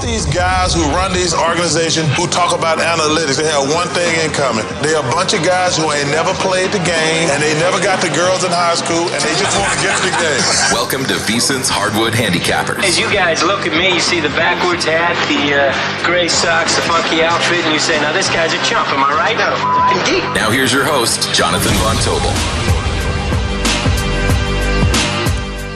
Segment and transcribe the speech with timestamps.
[0.00, 4.08] All these guys who run these organizations who talk about analytics, they have one thing
[4.24, 4.64] in common.
[4.80, 8.00] They're a bunch of guys who ain't never played the game and they never got
[8.00, 10.40] the girls in high school and they just want to get to the game.
[10.72, 12.80] Welcome to VSiN's Hardwood Handicappers.
[12.80, 16.80] As you guys look at me, you see the backwards hat, the uh, gray socks,
[16.80, 19.36] the funky outfit, and you say, now this guy's a chump, am I right?
[19.36, 19.52] No,
[20.00, 20.24] indeed.
[20.32, 22.32] Now here's your host, Jonathan Von Tobel.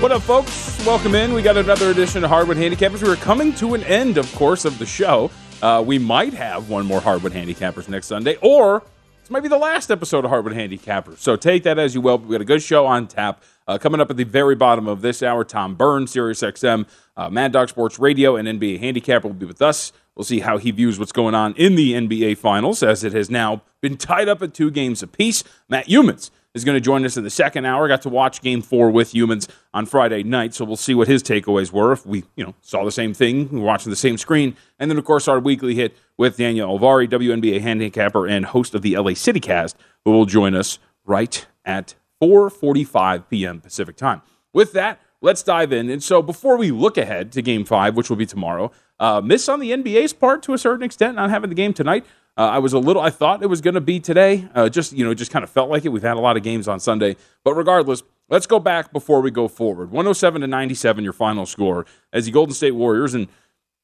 [0.00, 0.73] What up, folks?
[0.86, 1.32] Welcome in.
[1.32, 3.02] We got another edition of Hardwood Handicappers.
[3.02, 5.30] We are coming to an end, of course, of the show.
[5.62, 8.82] Uh, we might have one more Hardwood Handicappers next Sunday, or
[9.18, 11.20] this might be the last episode of Hardwood Handicappers.
[11.20, 12.18] So take that as you will.
[12.18, 13.42] We got a good show on tap.
[13.66, 17.30] Uh, coming up at the very bottom of this hour, Tom Burns, Sirius XM, uh,
[17.30, 19.90] Mad Dog Sports Radio, and NBA Handicapper will be with us.
[20.14, 23.30] We'll see how he views what's going on in the NBA Finals, as it has
[23.30, 25.44] now been tied up at two games apiece.
[25.66, 27.86] Matt Youmans is going to join us in the second hour.
[27.88, 31.22] Got to watch Game Four with Youmans on Friday night, so we'll see what his
[31.22, 31.92] takeaways were.
[31.92, 34.96] If we, you know, saw the same thing, we watching the same screen, and then
[34.98, 39.14] of course our weekly hit with Daniel Alvari, WNBA handicapper and host of the LA
[39.14, 43.60] City Cast, who will join us right at 4:45 p.m.
[43.60, 44.22] Pacific time.
[44.52, 45.90] With that, let's dive in.
[45.90, 49.48] And so before we look ahead to Game Five, which will be tomorrow, uh, miss
[49.48, 52.06] on the NBA's part to a certain extent, not having the game tonight.
[52.36, 53.00] Uh, I was a little.
[53.00, 54.48] I thought it was going to be today.
[54.54, 55.90] Uh, just you know, just kind of felt like it.
[55.90, 59.30] We've had a lot of games on Sunday, but regardless, let's go back before we
[59.30, 59.90] go forward.
[59.90, 63.28] 107 to 97, your final score as the Golden State Warriors and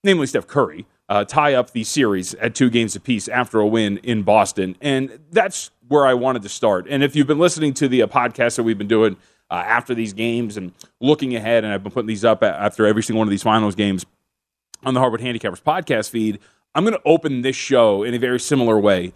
[0.03, 3.99] namely Steph Curry uh, tie up the series at two games apiece after a win
[3.99, 6.87] in Boston, and that's where I wanted to start.
[6.89, 9.17] And if you've been listening to the uh, podcast that we've been doing
[9.51, 13.03] uh, after these games and looking ahead, and I've been putting these up after every
[13.03, 14.07] single one of these finals games
[14.85, 16.39] on the Hardwood Handicappers podcast feed.
[16.75, 19.13] I'm going to open this show in a very similar way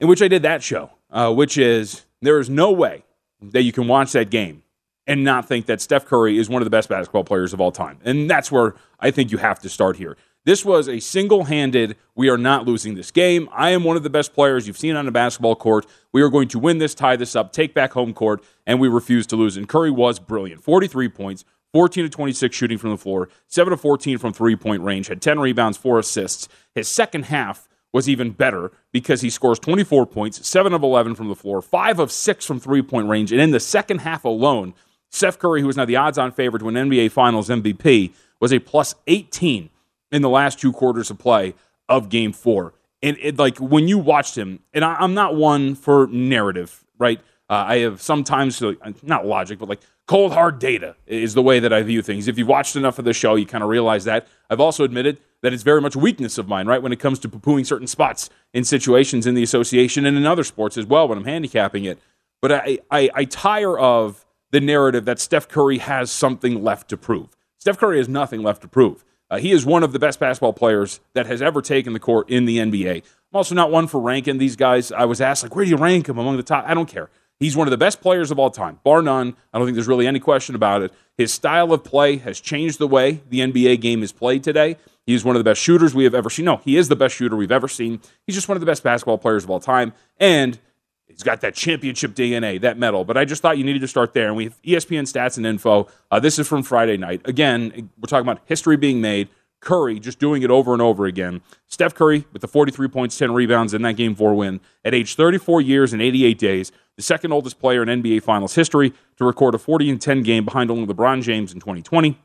[0.00, 3.04] in which I did that show, uh, which is there is no way
[3.40, 4.62] that you can watch that game
[5.06, 7.70] and not think that Steph Curry is one of the best basketball players of all
[7.70, 7.98] time.
[8.04, 10.16] And that's where I think you have to start here.
[10.44, 13.48] This was a single handed, we are not losing this game.
[13.52, 15.86] I am one of the best players you've seen on a basketball court.
[16.12, 18.86] We are going to win this, tie this up, take back home court, and we
[18.86, 19.56] refuse to lose.
[19.56, 23.76] And Curry was brilliant 43 points, 14 to 26 shooting from the floor, 7 to
[23.76, 26.48] 14 from three point range, had 10 rebounds, 4 assists.
[26.74, 31.28] His second half was even better because he scores 24 points, 7 of 11 from
[31.28, 33.32] the floor, 5 of 6 from three point range.
[33.32, 34.74] And in the second half alone,
[35.10, 38.52] Steph Curry, who is now the odds on favorite to an NBA Finals MVP, was
[38.52, 39.70] a plus 18
[40.12, 41.54] in the last two quarters of play
[41.88, 42.74] of game four.
[43.02, 47.20] And it, like when you watched him, and I, am not one for narrative, right?
[47.48, 51.60] Uh, I have sometimes, uh, not logic, but like cold hard data is the way
[51.60, 52.26] that I view things.
[52.26, 54.26] If you've watched enough of the show, you kind of realize that.
[54.50, 56.82] I've also admitted that it's very much a weakness of mine, right?
[56.82, 60.42] When it comes to poo-pooing certain spots in situations in the association and in other
[60.42, 62.00] sports as well when I'm handicapping it.
[62.42, 66.96] But I, I, I tire of the narrative that Steph Curry has something left to
[66.96, 67.36] prove.
[67.58, 69.04] Steph Curry has nothing left to prove.
[69.28, 72.30] Uh, he is one of the best basketball players that has ever taken the court
[72.30, 72.96] in the NBA.
[72.96, 74.92] I'm also not one for ranking these guys.
[74.92, 76.64] I was asked, like, where do you rank him among the top?
[76.66, 77.10] I don't care.
[77.38, 79.36] He's one of the best players of all time, bar none.
[79.52, 80.92] I don't think there's really any question about it.
[81.18, 84.76] His style of play has changed the way the NBA game is played today.
[85.06, 86.46] He's one of the best shooters we have ever seen.
[86.46, 88.00] No, he is the best shooter we've ever seen.
[88.26, 89.92] He's just one of the best basketball players of all time.
[90.18, 90.58] And
[91.06, 93.04] he's got that championship DNA, that mettle.
[93.04, 94.26] But I just thought you needed to start there.
[94.26, 95.86] And we have ESPN stats and info.
[96.10, 97.22] Uh, this is from Friday night.
[97.24, 99.28] Again, we're talking about history being made.
[99.66, 101.42] Curry just doing it over and over again.
[101.66, 105.16] Steph Curry with the 43 points, 10 rebounds in that game four win at age
[105.16, 109.56] 34 years and 88 days, the second oldest player in NBA Finals history to record
[109.56, 112.16] a 40 and 10 game behind only LeBron James in 2020.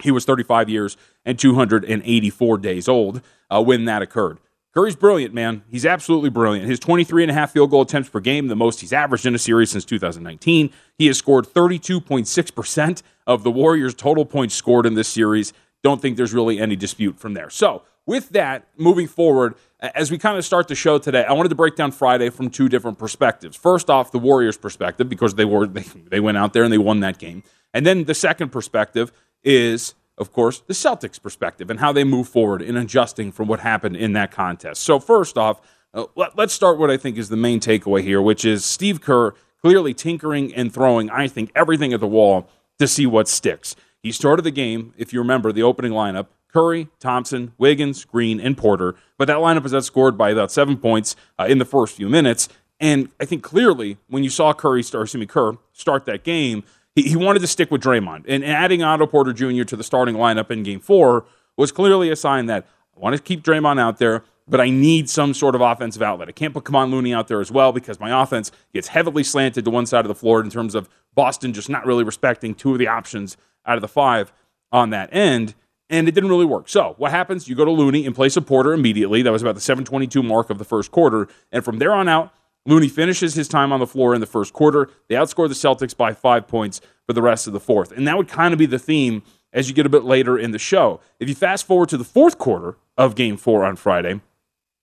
[0.00, 3.20] He was 35 years and 284 days old
[3.50, 4.38] uh, when that occurred.
[4.72, 5.64] Curry's brilliant, man.
[5.68, 6.68] He's absolutely brilliant.
[6.68, 9.34] His 23 and a half field goal attempts per game, the most he's averaged in
[9.34, 10.70] a series since 2019.
[10.96, 15.52] He has scored 32.6% of the Warriors' total points scored in this series.
[15.82, 17.50] Don't think there's really any dispute from there.
[17.50, 21.50] So, with that, moving forward, as we kind of start the show today, I wanted
[21.50, 23.56] to break down Friday from two different perspectives.
[23.56, 26.78] First off, the Warriors' perspective, because they were they, they went out there and they
[26.78, 27.42] won that game.
[27.72, 29.12] And then the second perspective
[29.42, 33.60] is of course, the Celtics' perspective and how they move forward in adjusting from what
[33.60, 34.82] happened in that contest.
[34.82, 35.62] So, first off,
[35.94, 39.00] uh, let, us start what I think is the main takeaway here, which is Steve
[39.00, 42.48] Kerr clearly tinkering and throwing, I think, everything at the wall
[42.78, 43.74] to see what sticks.
[44.02, 48.56] He started the game, if you remember the opening lineup, Curry, Thompson, Wiggins, Green, and
[48.56, 48.96] Porter.
[49.18, 52.48] But that lineup was outscored by about seven points uh, in the first few minutes.
[52.80, 56.64] And I think clearly when you saw Curry start, excuse me, Kerr start that game,
[56.94, 58.24] he, he wanted to stick with Draymond.
[58.26, 59.64] And adding Otto Porter Jr.
[59.64, 61.26] to the starting lineup in game four
[61.56, 62.66] was clearly a sign that
[62.96, 66.28] I want to keep Draymond out there, but I need some sort of offensive outlet.
[66.28, 69.64] I can't put Kevon Looney out there as well because my offense gets heavily slanted
[69.66, 72.72] to one side of the floor in terms of Boston just not really respecting two
[72.72, 73.36] of the options
[73.66, 74.32] out of the five
[74.72, 75.54] on that end.
[75.88, 76.68] And it didn't really work.
[76.68, 77.48] So what happens?
[77.48, 79.22] You go to Looney and place of Porter immediately.
[79.22, 81.26] That was about the 722 mark of the first quarter.
[81.50, 82.32] And from there on out,
[82.66, 84.88] Looney finishes his time on the floor in the first quarter.
[85.08, 87.90] They outscore the Celtics by five points for the rest of the fourth.
[87.90, 89.22] And that would kind of be the theme
[89.52, 91.00] as you get a bit later in the show.
[91.18, 94.20] If you fast forward to the fourth quarter of game four on Friday,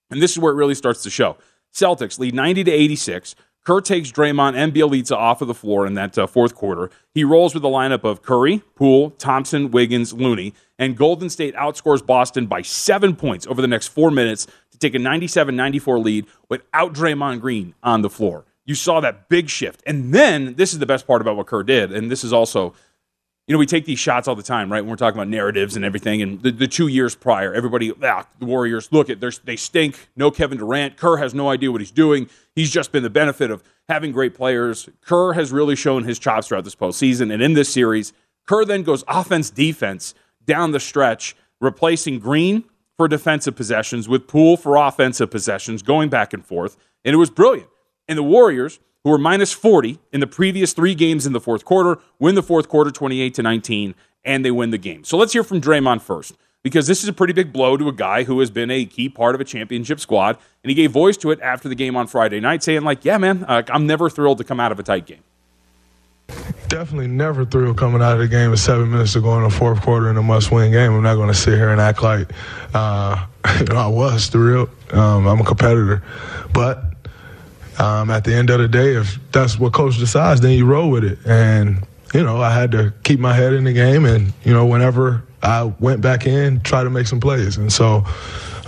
[0.10, 1.38] and this is where it really starts to show.
[1.74, 3.36] Celtics lead 90 to 86.
[3.68, 6.90] Kerr takes Draymond and Bjelica off of the floor in that uh, fourth quarter.
[7.14, 12.06] He rolls with a lineup of Curry, Poole, Thompson, Wiggins, Looney, and Golden State outscores
[12.06, 16.28] Boston by seven points over the next four minutes to take a 97 94 lead
[16.48, 18.46] without Draymond Green on the floor.
[18.64, 19.84] You saw that big shift.
[19.86, 21.92] And then this is the best part about what Kerr did.
[21.92, 22.74] And this is also,
[23.48, 24.82] you know, we take these shots all the time, right?
[24.82, 26.22] When we're talking about narratives and everything.
[26.22, 30.10] And the, the two years prior, everybody, ah, the Warriors, look at they stink.
[30.18, 30.98] No Kevin Durant.
[30.98, 32.30] Kerr has no idea what he's doing.
[32.56, 34.90] He's just been the benefit of having great players.
[35.02, 37.34] Kerr has really shown his chops throughout this postseason.
[37.34, 38.12] And in this series,
[38.46, 40.14] Kerr then goes offense defense
[40.46, 42.66] down the stretch, replacing Green
[42.98, 46.76] for defensive possessions with Poole for offensive possessions, going back and forth.
[47.06, 47.70] And it was brilliant.
[48.10, 51.66] And the Warriors, who were minus 40 in the previous three games in the fourth
[51.66, 53.96] quarter, win the fourth quarter 28 to 19,
[54.26, 55.04] and they win the game.
[55.04, 57.94] So let's hear from Draymond first, because this is a pretty big blow to a
[57.94, 60.38] guy who has been a key part of a championship squad.
[60.64, 63.18] And he gave voice to it after the game on Friday night, saying, like, yeah,
[63.18, 65.24] man, uh, I'm never thrilled to come out of a tight game.
[66.68, 69.50] Definitely never thrilled coming out of the game with seven minutes to go in the
[69.50, 70.92] fourth quarter in a must-win game.
[70.92, 72.30] I'm not going to sit here and act like
[72.74, 73.26] uh,
[73.60, 74.70] you know, I was thrilled.
[74.92, 76.04] Um, I'm a competitor,
[76.54, 76.97] but
[77.80, 80.90] um, at the end of the day, if that's what coach decides, then you roll
[80.90, 81.20] with it.
[81.26, 84.66] And you know, I had to keep my head in the game, and you know,
[84.66, 87.58] whenever I went back in, try to make some plays.
[87.58, 88.04] And so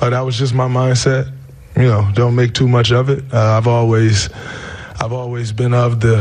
[0.02, 1.32] uh, that was just my mindset.
[1.76, 3.24] You know, don't make too much of it.
[3.34, 4.30] Uh, I've always,
[5.00, 6.20] I've always been of the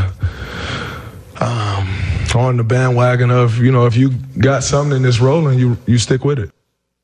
[1.41, 1.89] um,
[2.35, 6.25] on the bandwagon of you know, if you got something that's rolling, you you stick
[6.25, 6.51] with it.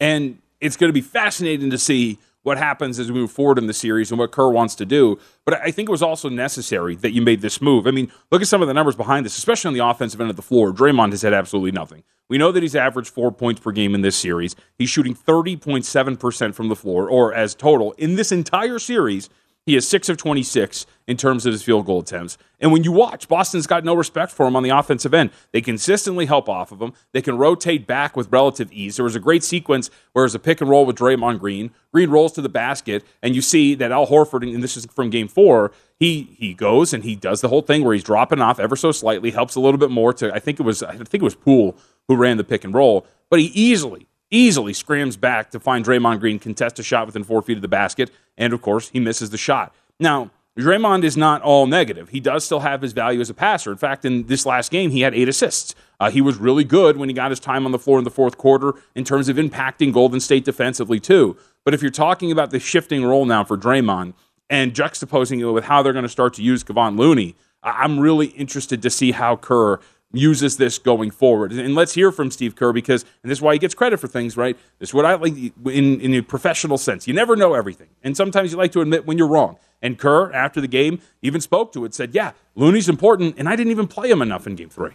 [0.01, 3.67] And it's going to be fascinating to see what happens as we move forward in
[3.67, 5.19] the series and what Kerr wants to do.
[5.45, 7.87] But I think it was also necessary that you made this move.
[7.89, 10.31] I mean, look at some of the numbers behind this, especially on the offensive end
[10.31, 10.73] of the floor.
[10.73, 12.05] Draymond has had absolutely nothing.
[12.29, 14.57] We know that he's averaged four points per game in this series.
[14.79, 17.93] He's shooting 30.7% from the floor, or as total.
[17.93, 19.29] In this entire series,
[19.67, 22.37] he is 6 of 26 in terms of his field goal attempts.
[22.61, 25.31] And when you watch, Boston's got no respect for him on the offensive end.
[25.53, 26.93] They consistently help off of him.
[27.13, 28.97] They can rotate back with relative ease.
[28.97, 31.71] There was a great sequence where there's a pick and roll with Draymond Green.
[31.93, 35.11] Green rolls to the basket, and you see that Al Horford, and this is from
[35.11, 38.59] game four, he he goes and he does the whole thing where he's dropping off
[38.59, 41.15] ever so slightly, helps a little bit more to I think it was I think
[41.15, 41.77] it was Poole
[42.09, 46.21] who ran the pick and roll, but he easily, easily scrams back to find Draymond
[46.21, 49.31] Green contest a shot within four feet of the basket, and of course he misses
[49.31, 49.75] the shot.
[50.01, 52.11] Now, Draymond is not all negative.
[52.11, 53.73] He does still have his value as a passer.
[53.73, 55.75] In fact, in this last game, he had eight assists.
[55.99, 58.11] Uh, he was really good when he got his time on the floor in the
[58.11, 61.37] fourth quarter in terms of impacting Golden State defensively, too.
[61.65, 64.15] But if you're talking about the shifting role now for Draymond
[64.49, 68.27] and juxtaposing it with how they're going to start to use Kevon Looney, I'm really
[68.27, 69.81] interested to see how Kerr
[70.15, 71.53] uses this going forward.
[71.53, 74.07] And let's hear from Steve Kerr because, and this is why he gets credit for
[74.07, 74.57] things, right?
[74.79, 77.07] This is what I like in, in a professional sense.
[77.07, 77.89] You never know everything.
[78.03, 79.59] And sometimes you like to admit when you're wrong.
[79.83, 83.57] And Kerr, after the game, even spoke to it, said, yeah, Looney's important, and I
[83.57, 84.93] didn't even play him enough in game three.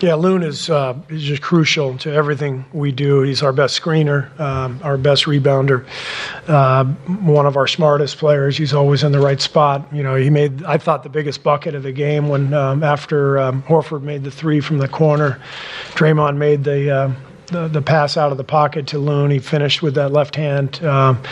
[0.00, 3.22] Yeah, Loon is, uh, is just crucial to everything we do.
[3.22, 5.86] He's our best screener, um, our best rebounder,
[6.46, 8.56] uh, one of our smartest players.
[8.56, 9.86] He's always in the right spot.
[9.92, 13.38] You know, he made I thought the biggest bucket of the game when um, after
[13.38, 15.40] um, Horford made the three from the corner,
[15.92, 17.12] Draymond made the uh,
[17.46, 19.30] the, the pass out of the pocket to Loon.
[19.30, 20.84] He finished with that left hand.
[20.84, 21.22] Um,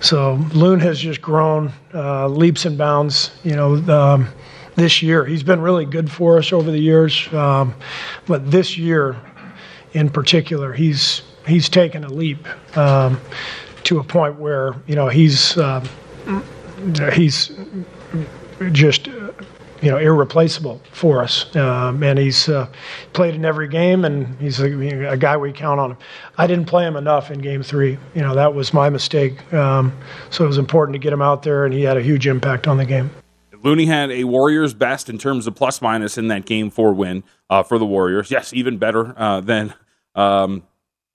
[0.00, 3.30] so Loon has just grown uh, leaps and bounds.
[3.44, 3.74] You know.
[3.92, 4.28] Um,
[4.76, 7.74] this year, he's been really good for us over the years, um,
[8.26, 9.16] but this year,
[9.92, 13.20] in particular, he's he's taken a leap um,
[13.84, 15.88] to a point where you know he's um,
[17.12, 17.52] he's
[18.72, 21.54] just you know irreplaceable for us.
[21.54, 22.66] Um, and he's uh,
[23.12, 25.96] played in every game, and he's a, a, guy we count on.
[26.38, 27.98] I didn't play him enough in Game Three.
[28.14, 29.52] You know that was my mistake.
[29.52, 29.92] Um,
[30.30, 32.66] so it was important to get him out there, and he had a huge impact
[32.66, 33.10] on the game.
[33.64, 37.24] Looney had a Warriors best in terms of plus minus in that Game Four win
[37.48, 38.30] uh, for the Warriors.
[38.30, 39.72] Yes, even better uh, than
[40.14, 40.64] um,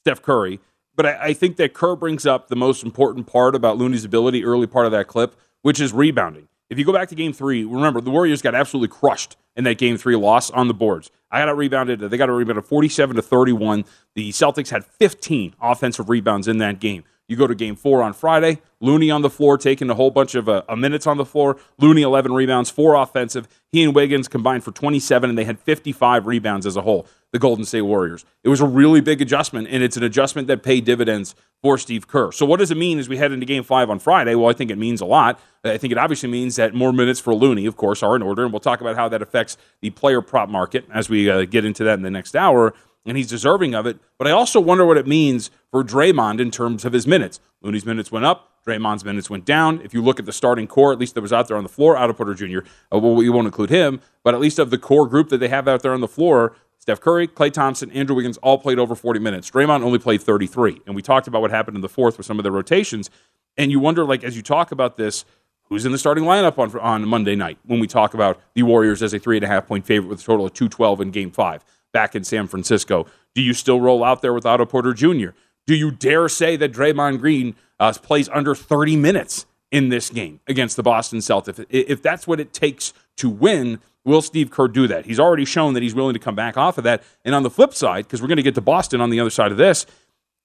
[0.04, 0.60] Steph Curry.
[0.96, 4.44] But I, I think that Kerr brings up the most important part about Looney's ability
[4.44, 6.48] early part of that clip, which is rebounding.
[6.72, 9.78] If you go back to game three, remember the Warriors got absolutely crushed in that
[9.78, 11.12] game three loss on the boards.
[11.32, 12.00] I got it rebounded.
[12.00, 13.86] They got a rebound of 47 to 31.
[14.16, 17.04] The Celtics had 15 offensive rebounds in that game.
[17.30, 20.34] You go to game four on Friday, Looney on the floor, taking a whole bunch
[20.34, 21.58] of uh, minutes on the floor.
[21.78, 23.48] Looney, 11 rebounds, four offensive.
[23.72, 27.38] He and Wiggins combined for 27, and they had 55 rebounds as a whole, the
[27.38, 28.26] Golden State Warriors.
[28.44, 32.08] It was a really big adjustment, and it's an adjustment that paid dividends for Steve
[32.08, 32.32] Kerr.
[32.32, 34.34] So, what does it mean as we head into game five on Friday?
[34.34, 35.40] Well, I think it means a lot.
[35.64, 38.44] I think it obviously means that more minutes for Looney, of course, are in order,
[38.44, 41.64] and we'll talk about how that affects the player prop market as we uh, get
[41.64, 42.74] into that in the next hour
[43.06, 43.98] and he's deserving of it.
[44.18, 47.40] But I also wonder what it means for Draymond in terms of his minutes.
[47.62, 48.64] Looney's minutes went up.
[48.66, 49.82] Draymond's minutes went down.
[49.84, 51.70] If you look at the starting core, at least that was out there on the
[51.70, 52.60] floor, Otto Porter Jr.,
[52.94, 55.48] uh, well, we won't include him, but at least of the core group that they
[55.48, 58.96] have out there on the floor, Steph Curry, Klay Thompson, Andrew Wiggins all played over
[58.96, 59.50] 40 minutes.
[59.50, 60.82] Draymond only played 33.
[60.86, 63.10] And we talked about what happened in the fourth with some of the rotations.
[63.58, 65.26] And you wonder, like, as you talk about this,
[65.64, 69.04] who's in the starting lineup on, on Monday night when we talk about the Warriors
[69.04, 71.32] as a three and a half point favorite with a total of 212 in game
[71.32, 73.06] five back in San Francisco?
[73.36, 75.30] Do you still roll out there with Otto Porter Jr.?
[75.68, 80.40] Do you dare say that Draymond Green uh, plays under 30 minutes in this game
[80.48, 81.60] against the Boston Celtics?
[81.70, 85.06] If, if that's what it takes to win, will Steve Kerr do that?
[85.06, 87.04] He's already shown that he's willing to come back off of that.
[87.24, 89.30] And on the flip side, because we're going to get to Boston on the other
[89.30, 89.86] side of this,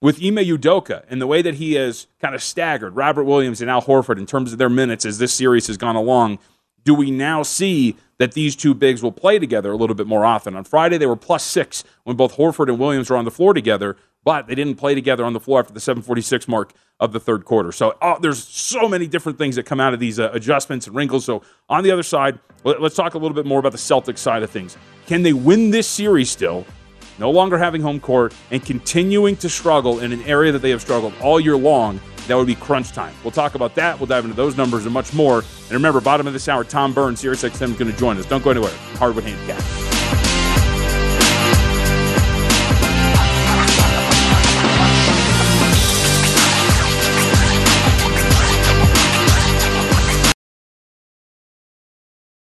[0.01, 3.71] with Ime Udoka and the way that he has kind of staggered Robert Williams and
[3.71, 6.39] Al Horford in terms of their minutes as this series has gone along,
[6.85, 10.25] do we now see that these two bigs will play together a little bit more
[10.25, 10.57] often?
[10.57, 13.55] On Friday, they were plus six when both Horford and Williams were on the floor
[13.55, 17.21] together, but they didn't play together on the floor after the 746 mark of the
[17.21, 17.73] third quarter.
[17.73, 20.97] So oh, there's so many different things that come out of these uh, adjustments and
[20.97, 21.25] wrinkles.
[21.25, 24.19] So on the other side, let, let's talk a little bit more about the Celtics
[24.19, 24.77] side of things.
[25.07, 26.65] Can they win this series still?
[27.19, 30.81] No longer having home court and continuing to struggle in an area that they have
[30.81, 33.15] struggled all year long that would be crunch time.
[33.23, 33.99] We'll talk about that.
[33.99, 35.39] We'll dive into those numbers and much more.
[35.39, 38.27] And remember, bottom of this hour, Tom Burns, SiriusXM, is going to join us.
[38.27, 38.75] Don't go anywhere.
[38.97, 39.94] Hardwood Handicap.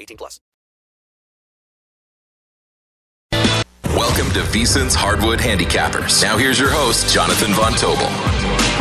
[0.00, 0.40] 18 plus.
[3.96, 6.22] Welcome to VSiN's Hardwood Handicappers.
[6.22, 8.76] Now here's your host, Jonathan Von Tobel.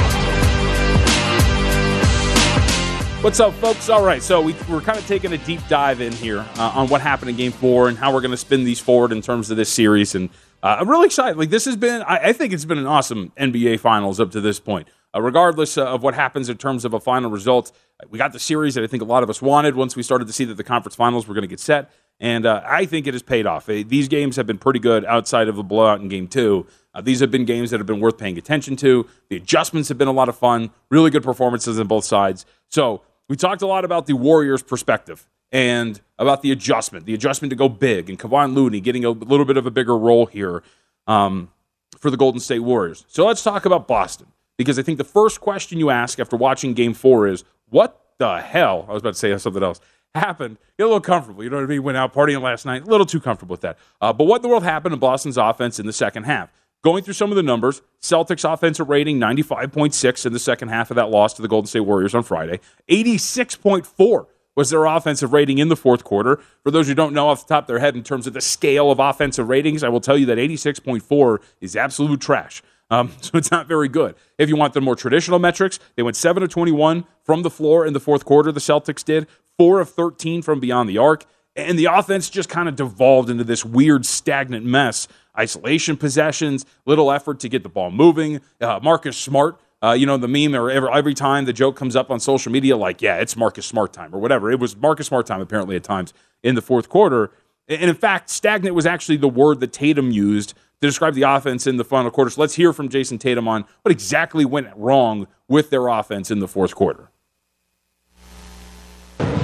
[3.25, 3.89] What's up, folks?
[3.89, 6.89] All right, so we, we're kind of taking a deep dive in here uh, on
[6.89, 9.49] what happened in Game Four and how we're going to spin these forward in terms
[9.49, 10.13] of this series.
[10.13, 10.29] And
[10.61, 11.35] uh, I'm really excited.
[11.37, 14.41] Like this has been, I, I, think it's been an awesome NBA Finals up to
[14.41, 14.87] this point.
[15.15, 17.71] Uh, regardless of what happens in terms of a final result,
[18.09, 20.27] we got the series that I think a lot of us wanted once we started
[20.27, 21.91] to see that the conference finals were going to get set.
[22.19, 23.69] And uh, I think it has paid off.
[23.69, 26.65] Uh, these games have been pretty good outside of a blowout in game two.
[26.93, 29.07] Uh, these have been games that have been worth paying attention to.
[29.29, 32.45] The adjustments have been a lot of fun, really good performances on both sides.
[32.69, 37.49] So we talked a lot about the Warriors' perspective and about the adjustment, the adjustment
[37.49, 40.63] to go big, and Kevon Looney getting a little bit of a bigger role here
[41.07, 41.51] um,
[41.99, 43.05] for the Golden State Warriors.
[43.07, 46.73] So let's talk about Boston because I think the first question you ask after watching
[46.73, 48.85] game four is, what the hell?
[48.87, 49.79] I was about to say something else.
[50.13, 50.57] Happened.
[50.77, 51.43] Get a little comfortable.
[51.43, 51.83] You know what I mean?
[51.83, 52.83] Went out partying last night.
[52.83, 53.77] A little too comfortable with that.
[53.99, 56.49] Uh, but what in the world happened in Boston's offense in the second half?
[56.85, 60.95] Going through some of the numbers, Celtics offensive rating 95.6 in the second half of
[60.95, 62.59] that loss to the Golden State Warriors on Friday.
[62.89, 66.39] 86.4 was their offensive rating in the fourth quarter.
[66.63, 68.39] For those who don't know off the top of their head in terms of the
[68.39, 72.61] scale of offensive ratings, I will tell you that 86.4 is absolute trash.
[72.89, 74.15] Um, so it's not very good.
[74.37, 77.85] If you want the more traditional metrics, they went 7 of 21 from the floor
[77.85, 81.25] in the fourth quarter, the Celtics did, 4 of 13 from beyond the arc.
[81.55, 85.07] And the offense just kind of devolved into this weird, stagnant mess.
[85.37, 88.41] Isolation possessions, little effort to get the ball moving.
[88.59, 91.95] Uh, Marcus Smart, uh, you know, the meme or every, every time the joke comes
[91.95, 94.51] up on social media, like, yeah, it's Marcus Smart time or whatever.
[94.51, 97.31] It was Marcus Smart time, apparently, at times in the fourth quarter.
[97.67, 100.53] And in fact, stagnant was actually the word that Tatum used
[100.85, 102.29] to describe the offense in the final quarter.
[102.29, 106.39] So let's hear from Jayson Tatum on what exactly went wrong with their offense in
[106.39, 107.09] the fourth quarter.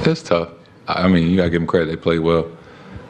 [0.04, 0.50] It's tough.
[0.88, 1.88] I mean, you got to give them credit.
[1.88, 2.50] They played well.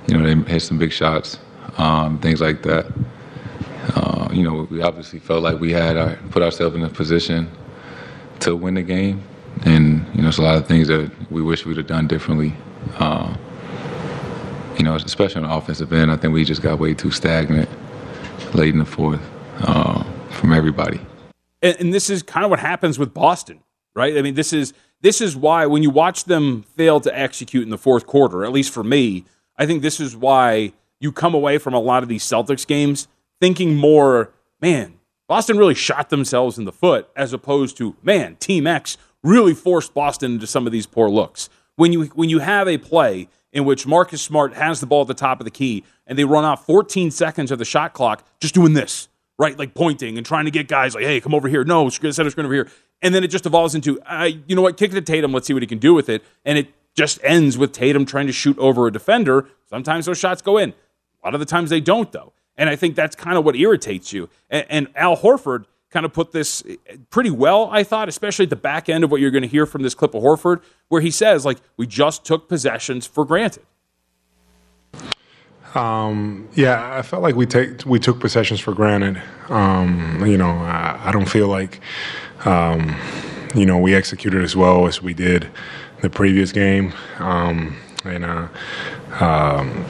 [0.08, 1.40] You know, they hit some big shots,
[1.78, 2.92] um, things like that.
[3.96, 7.50] Uh, you know, we obviously felt like we had our, put ourselves in a position
[8.40, 9.24] to win the game.
[9.64, 12.54] And, you know, it's a lot of things that we wish we'd have done differently.
[12.98, 13.36] Uh,
[14.78, 17.70] you know, especially on the offensive end, I think we just got way too stagnant
[18.54, 19.22] late in the fourth
[19.60, 21.00] uh, from everybody.
[21.62, 23.62] And, and this is kind of what happens with Boston,
[23.96, 24.18] right?
[24.18, 27.70] I mean, this is this is why when you watch them fail to execute in
[27.70, 29.26] the fourth quarter, at least for me,
[29.58, 33.08] I think this is why you come away from a lot of these Celtics games
[33.40, 38.68] thinking more, man, Boston really shot themselves in the foot, as opposed to, man, Team
[38.68, 41.50] X really forced Boston into some of these poor looks.
[41.82, 45.08] When you when you have a play in which Marcus Smart has the ball at
[45.08, 48.24] the top of the key and they run off 14 seconds of the shot clock
[48.40, 49.58] just doing this, right?
[49.58, 51.64] Like pointing and trying to get guys like, hey, come over here.
[51.64, 52.70] No, center screen over here.
[53.02, 55.34] And then it just evolves into, uh, you know what, kick it to Tatum.
[55.34, 56.24] Let's see what he can do with it.
[56.46, 59.48] And it just ends with Tatum trying to shoot over a defender.
[59.68, 60.70] Sometimes those shots go in.
[60.70, 62.32] A lot of the times they don't, though.
[62.58, 64.30] And I think that's kind of what irritates you.
[64.52, 66.64] And, and Al Horford kind of put this
[67.10, 69.66] pretty well, I thought, especially at the back end of what you're going to hear
[69.66, 73.64] from this clip of Horford, where he says, like, we just took possessions for granted.
[75.76, 79.22] Um, yeah, I felt like we take we took possessions for granted.
[79.48, 81.80] Um, you know, I, I, don't feel like
[82.44, 82.94] um,
[83.56, 85.50] you know we executed as well as we did
[86.02, 88.50] the previous game, um, and uh,
[89.22, 89.86] um,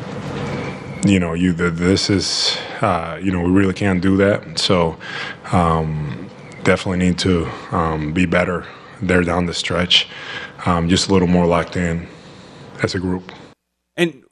[1.06, 4.60] you know, you this is uh, you know we really can't do that.
[4.60, 4.98] So
[5.52, 6.30] um,
[6.64, 8.66] definitely need to um, be better
[9.02, 10.08] there down the stretch.
[10.66, 12.08] Um, just a little more locked in
[12.84, 13.32] as a group.
[13.98, 14.24] And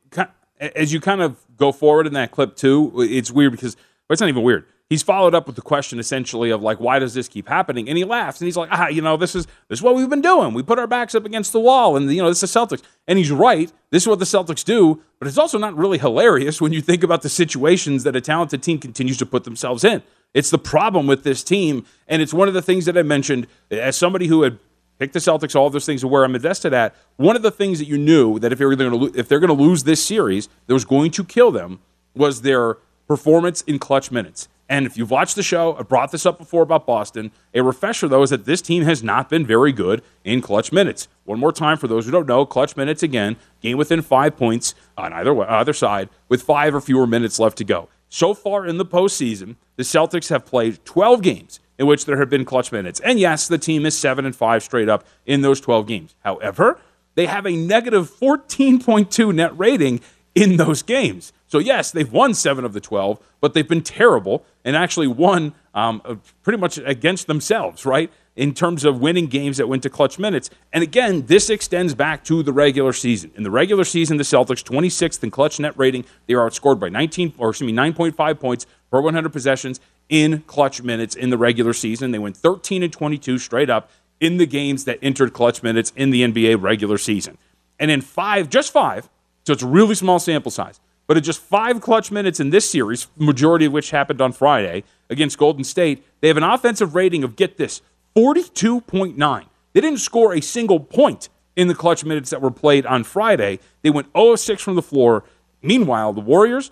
[0.60, 4.22] as you kind of go forward in that clip too, it's weird because well, it's
[4.22, 4.66] not even weird.
[4.90, 7.88] He's followed up with the question essentially of like, why does this keep happening?
[7.88, 10.10] And he laughs and he's like, ah, you know, this is this is what we've
[10.10, 10.56] been doing.
[10.56, 12.82] We put our backs up against the wall, and you know, this is Celtics.
[13.08, 13.72] And he's right.
[13.92, 15.04] This is what the Celtics do.
[15.20, 18.64] But it's also not really hilarious when you think about the situations that a talented
[18.64, 20.02] team continues to put themselves in.
[20.34, 23.46] It's the problem with this team, and it's one of the things that I mentioned
[23.70, 24.58] as somebody who had
[24.98, 26.94] pick the Celtics, all of those things are where I'm invested at.
[27.16, 29.64] One of the things that you knew that if, you're gonna, if they're going to
[29.64, 31.80] lose this series, that was going to kill them
[32.16, 32.76] was their
[33.08, 34.50] performance in clutch minutes.
[34.70, 37.32] And if you've watched the show, I brought this up before about Boston.
[37.56, 41.08] A refresher, though, is that this team has not been very good in clutch minutes.
[41.26, 44.76] One more time for those who don't know, clutch minutes again, game within five points
[44.96, 47.90] on either either side, with five or fewer minutes left to go.
[48.10, 52.30] So far in the postseason, the Celtics have played 12 games in which there have
[52.30, 53.00] been clutch minutes.
[53.00, 56.16] And yes, the team is 7 and 5 straight up in those 12 games.
[56.24, 56.80] However,
[57.16, 60.02] they have a negative 14.2 net rating
[60.36, 61.34] in those games.
[61.50, 65.56] So, yes, they've won seven of the 12, but they've been terrible and actually won
[65.74, 68.12] um, uh, pretty much against themselves, right?
[68.36, 70.52] In terms of winning games that went to clutch minutes.
[70.72, 73.32] And again, this extends back to the regular season.
[73.36, 76.90] In the regular season, the Celtics, 26th in clutch net rating, they are outscored by
[76.90, 81.74] 19, or excuse me, 9.5 points per 100 possessions in clutch minutes in the regular
[81.74, 82.12] season.
[82.12, 86.12] They went 13 and 22 straight up in the games that entered clutch minutes in
[86.12, 87.40] the NBA regular season.
[87.80, 89.10] And in five, just five,
[89.46, 92.70] so it's a really small sample size, but in just five clutch minutes in this
[92.70, 97.24] series, majority of which happened on Friday against Golden State, they have an offensive rating
[97.24, 97.82] of, get this,
[98.16, 99.46] 42.9.
[99.74, 103.58] They didn't score a single point in the clutch minutes that were played on Friday.
[103.82, 105.24] They went 0 of 6 from the floor.
[105.64, 106.70] Meanwhile, the Warriors,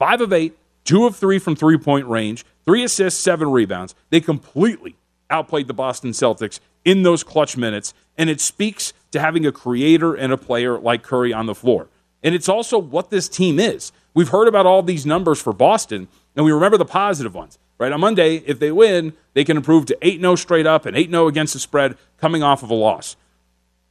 [0.00, 3.94] 5 of 8, two of three from three point range, three assists, seven rebounds.
[4.10, 4.96] They completely
[5.30, 10.14] outplayed the Boston Celtics in those clutch minutes, and it speaks to having a creator
[10.14, 11.86] and a player like Curry on the floor.
[12.22, 13.92] And it's also what this team is.
[14.14, 17.58] We've heard about all these numbers for Boston, and we remember the positive ones.
[17.78, 20.96] Right on Monday, if they win, they can improve to 8 0 straight up and
[20.96, 23.16] 8 0 against the spread coming off of a loss.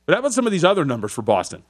[0.05, 1.63] But how about some of these other numbers for Boston?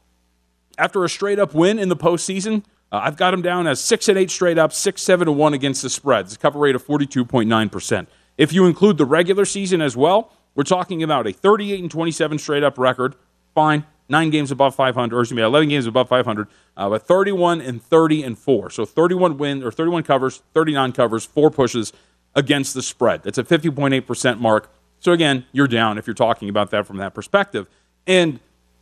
[0.79, 4.09] After a straight up win in the postseason, uh, I've got them down as six
[4.09, 6.33] and eight straight up, six seven and one against the spreads.
[6.33, 8.09] A cover rate of forty two point nine percent.
[8.35, 11.91] If you include the regular season as well, we're talking about a thirty eight and
[11.91, 13.15] twenty seven straight up record.
[13.53, 16.89] Fine, nine games above five hundred, or excuse me, eleven games above five hundred, uh,
[16.89, 18.69] but thirty one and thirty and four.
[18.69, 21.93] So thirty one win or thirty one covers, thirty nine covers, four pushes
[22.35, 23.23] against the spread.
[23.23, 24.71] That's a fifty point eight percent mark.
[24.99, 27.67] So again, you're down if you're talking about that from that perspective.
[28.05, 28.39] And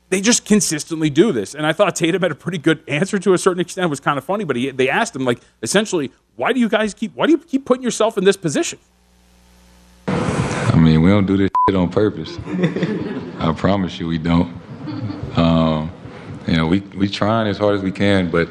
[0.10, 1.56] they just consistently do this.
[1.56, 3.86] And I thought Tatum had a pretty good answer to a certain extent.
[3.86, 6.70] It was kind of funny, but he, they asked him, like, essentially, why do you
[6.70, 8.80] guys keep, why do you keep putting yourself in this position?
[10.08, 12.38] I mean, we don't do this on purpose.
[13.40, 14.56] I promise you we don't.
[15.36, 15.92] Um,
[16.48, 18.50] you know, we, we trying as hard as we can, but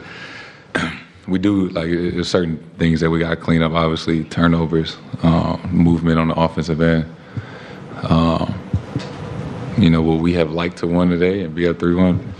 [1.28, 5.56] we do, like, there's certain things that we got to clean up, obviously, turnovers, uh,
[5.70, 7.06] movement on the offensive end.
[8.02, 8.54] Um,
[9.78, 12.34] you know, what we have liked to win today and be up 3 1?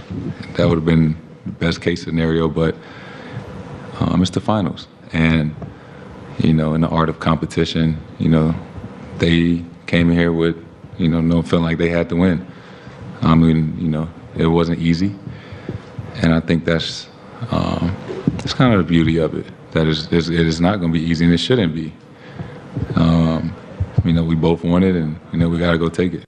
[0.57, 2.77] That would have been the best case scenario, but
[4.01, 4.89] um, it's the finals.
[5.13, 5.55] And,
[6.39, 8.55] you know, in the art of competition, you know,
[9.19, 10.57] they came here with,
[10.99, 12.47] you know, no feeling like they had to win.
[13.23, 15.15] I mean, you know, it wasn't easy.
[16.17, 17.09] And I think that's,
[17.51, 17.97] um,
[18.37, 19.47] that's kind of the beauty of it.
[19.73, 21.93] That is, it is not going to be easy and it shouldn't be.
[22.97, 23.55] Um,
[24.05, 26.25] you know, we both want it and, you know, we got to go take it.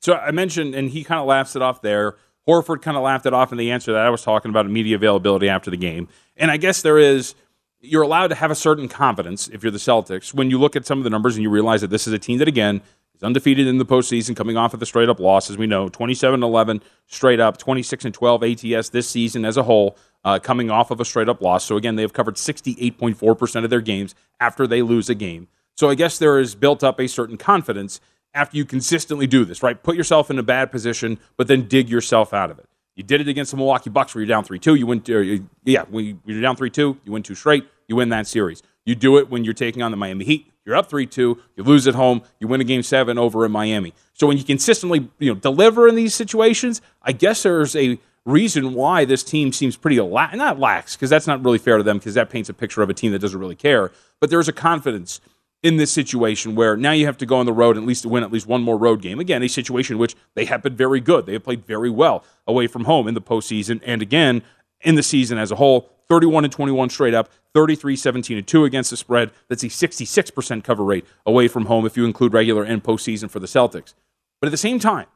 [0.00, 2.16] So I mentioned, and he kind of laughs it off there.
[2.48, 4.96] Horford kind of laughed it off in the answer that I was talking about media
[4.96, 6.08] availability after the game.
[6.36, 7.34] And I guess there is,
[7.80, 10.86] you're allowed to have a certain confidence if you're the Celtics when you look at
[10.86, 12.80] some of the numbers and you realize that this is a team that, again,
[13.18, 15.88] is undefeated in the postseason, coming off of the straight up loss, as we know
[15.88, 20.70] 27 11 straight up, 26 and 12 ATS this season as a whole, uh, coming
[20.70, 21.64] off of a straight up loss.
[21.64, 25.48] So, again, they have covered 68.4% of their games after they lose a game.
[25.76, 28.00] So, I guess there is built up a certain confidence
[28.34, 29.82] after you consistently do this, right?
[29.82, 32.66] Put yourself in a bad position, but then dig yourself out of it.
[32.94, 34.74] You did it against the Milwaukee Bucks where you're down 3 2.
[34.74, 38.08] You win, you, yeah, when you're down 3 2, you win two straight, you win
[38.08, 38.62] that series.
[38.84, 40.50] You do it when you're taking on the Miami Heat.
[40.68, 43.50] You're up 3 2, you lose at home, you win a game seven over in
[43.50, 43.94] Miami.
[44.12, 48.74] So when you consistently you know, deliver in these situations, I guess there's a reason
[48.74, 51.96] why this team seems pretty la- not lax because that's not really fair to them
[51.96, 53.92] because that paints a picture of a team that doesn't really care.
[54.20, 55.22] But there's a confidence
[55.62, 58.02] in this situation where now you have to go on the road and at least
[58.02, 59.20] to win at least one more road game.
[59.20, 61.24] Again, a situation which they have been very good.
[61.24, 64.42] They have played very well away from home in the postseason and again
[64.82, 65.88] in the season as a whole.
[66.08, 69.30] 31 and 21 straight up, 33 17 and 2 against the spread.
[69.48, 73.40] That's a 66% cover rate away from home if you include regular and postseason for
[73.40, 73.94] the Celtics.
[74.40, 75.06] But at the same time,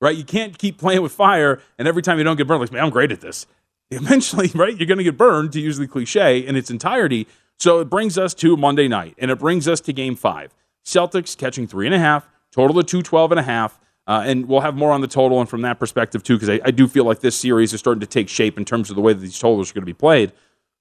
[0.00, 2.72] right, you can't keep playing with fire and every time you don't get burned, like,
[2.72, 3.46] man, I'm great at this.
[3.90, 7.26] Eventually, right, you're going to get burned, to use the cliche, in its entirety.
[7.58, 10.54] So it brings us to Monday night, and it brings us to game five.
[10.84, 13.78] Celtics catching three and a half, total of 212 and a half.
[14.06, 16.60] Uh, and we'll have more on the total and from that perspective too, because I,
[16.64, 19.02] I, do feel like this series is starting to take shape in terms of the
[19.02, 20.32] way that these totals are going to be played.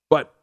[0.10, 0.34] But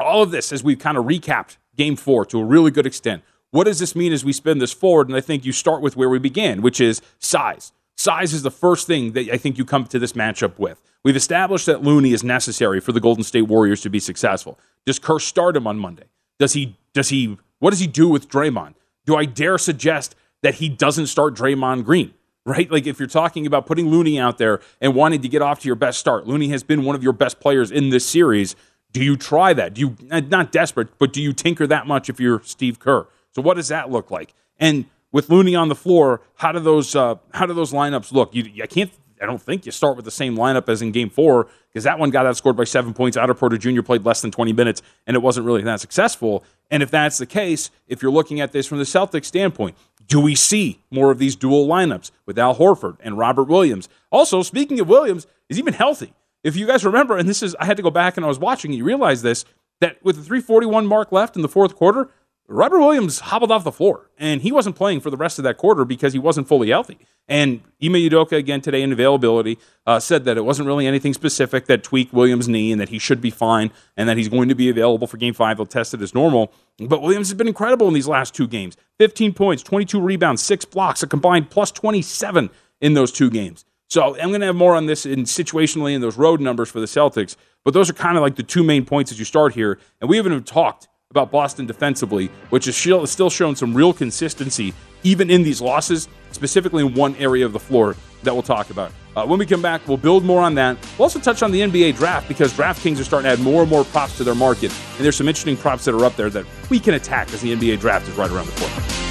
[0.00, 3.22] all of this, as we've kind of recapped game four to a really good extent,
[3.50, 5.08] what does this mean as we spin this forward?
[5.08, 7.72] And I think you start with where we began, which is size.
[7.96, 10.80] Size is the first thing that I think you come to this matchup with.
[11.04, 14.58] We've established that Looney is necessary for the Golden State Warriors to be successful.
[14.86, 16.04] Does Kerr start him on Monday?
[16.38, 16.76] Does he?
[16.92, 17.36] Does he?
[17.58, 18.74] What does he do with Draymond?
[19.04, 22.14] Do I dare suggest that he doesn't start Draymond Green?
[22.44, 22.70] Right?
[22.70, 25.66] Like if you're talking about putting Looney out there and wanting to get off to
[25.66, 28.56] your best start, Looney has been one of your best players in this series.
[28.90, 29.74] Do you try that?
[29.74, 33.06] Do you not desperate, but do you tinker that much if you're Steve Kerr?
[33.32, 34.32] So what does that look like?
[34.58, 38.34] And with Looney on the floor, how do those uh, how do those lineups look?
[38.34, 38.90] You, I can't.
[39.20, 41.98] I don't think you start with the same lineup as in Game Four because that
[41.98, 43.16] one got outscored by seven points.
[43.16, 43.82] Otto Porter Jr.
[43.82, 46.44] played less than 20 minutes, and it wasn't really that successful.
[46.70, 49.76] And if that's the case, if you're looking at this from the Celtics standpoint,
[50.08, 53.88] do we see more of these dual lineups with Al Horford and Robert Williams?
[54.10, 56.14] Also, speaking of Williams, is even healthy.
[56.42, 58.38] If you guys remember, and this is, I had to go back and I was
[58.38, 59.44] watching, and you realize this,
[59.80, 62.10] that with the 341 mark left in the fourth quarter,
[62.50, 65.58] Robert Williams hobbled off the floor, and he wasn't playing for the rest of that
[65.58, 66.98] quarter because he wasn't fully healthy.
[67.28, 71.66] And Ime Udoka, again today in availability, uh, said that it wasn't really anything specific
[71.66, 74.54] that tweaked Williams' knee and that he should be fine and that he's going to
[74.54, 75.58] be available for game five.
[75.58, 76.50] They'll test it as normal.
[76.78, 80.64] But Williams has been incredible in these last two games 15 points, 22 rebounds, six
[80.64, 82.48] blocks, a combined plus 27
[82.80, 83.66] in those two games.
[83.90, 86.80] So I'm going to have more on this in situationally in those road numbers for
[86.80, 87.36] the Celtics.
[87.62, 89.78] But those are kind of like the two main points as you start here.
[90.00, 94.74] And we haven't even talked about Boston defensively, which is still shown some real consistency
[95.04, 98.92] even in these losses, specifically in one area of the floor that we'll talk about.
[99.16, 100.76] Uh, when we come back, we'll build more on that.
[100.98, 103.70] We'll also touch on the NBA draft because DraftKings are starting to add more and
[103.70, 106.44] more props to their market, and there's some interesting props that are up there that
[106.68, 109.07] we can attack as the NBA draft is right around the corner.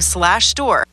[0.00, 0.84] Slash store.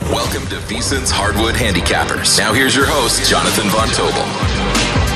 [0.00, 2.38] Welcome to VSiN's Hardwood Handicappers.
[2.38, 5.12] Now here's your host, Jonathan Von Tobel.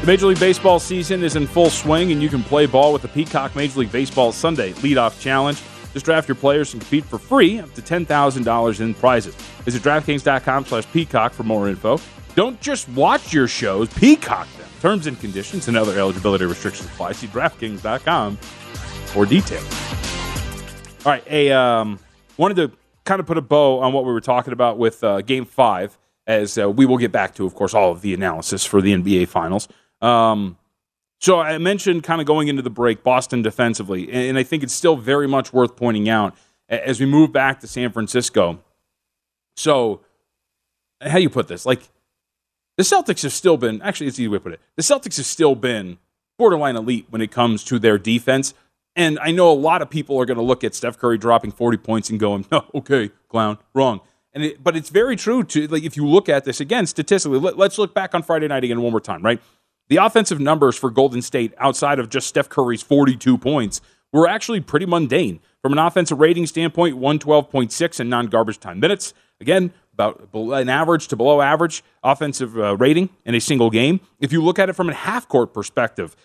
[0.00, 3.02] The Major League Baseball season is in full swing, and you can play ball with
[3.02, 5.60] the Peacock Major League Baseball Sunday Leadoff Challenge.
[5.92, 9.34] Just draft your players and compete for free up to $10,000 in prizes.
[9.34, 11.98] Visit DraftKings.com slash Peacock for more info.
[12.34, 14.68] Don't just watch your shows, Peacock them.
[14.80, 17.12] Terms and conditions and other eligibility restrictions apply.
[17.12, 18.38] See DraftKings.com
[19.16, 19.64] for details.
[21.06, 21.98] All right, a um,
[22.36, 22.70] wanted to
[23.04, 25.96] kind of put a bow on what we were talking about with uh, Game Five,
[26.26, 28.92] as uh, we will get back to, of course, all of the analysis for the
[28.92, 29.68] NBA Finals.
[30.02, 30.58] Um,
[31.18, 34.74] so I mentioned kind of going into the break Boston defensively, and I think it's
[34.74, 36.36] still very much worth pointing out
[36.68, 38.62] as we move back to San Francisco.
[39.56, 40.02] So,
[41.00, 41.64] how do you put this?
[41.64, 41.80] Like,
[42.76, 44.60] the Celtics have still been actually, it's easy way to put it.
[44.76, 45.96] The Celtics have still been
[46.38, 48.52] borderline elite when it comes to their defense.
[48.96, 51.52] And I know a lot of people are going to look at Steph Curry dropping
[51.52, 54.00] 40 points and going, "No, okay, clown, wrong."
[54.32, 57.38] And it, but it's very true to like if you look at this again statistically.
[57.38, 59.40] Let, let's look back on Friday night again one more time, right?
[59.88, 63.80] The offensive numbers for Golden State outside of just Steph Curry's 42 points
[64.12, 69.14] were actually pretty mundane From an offensive rating standpoint, 112.6 in non garbage time minutes.
[69.40, 74.00] Again, about an average to below average offensive uh, rating in a single game.
[74.20, 76.16] If you look at it from a half court perspective,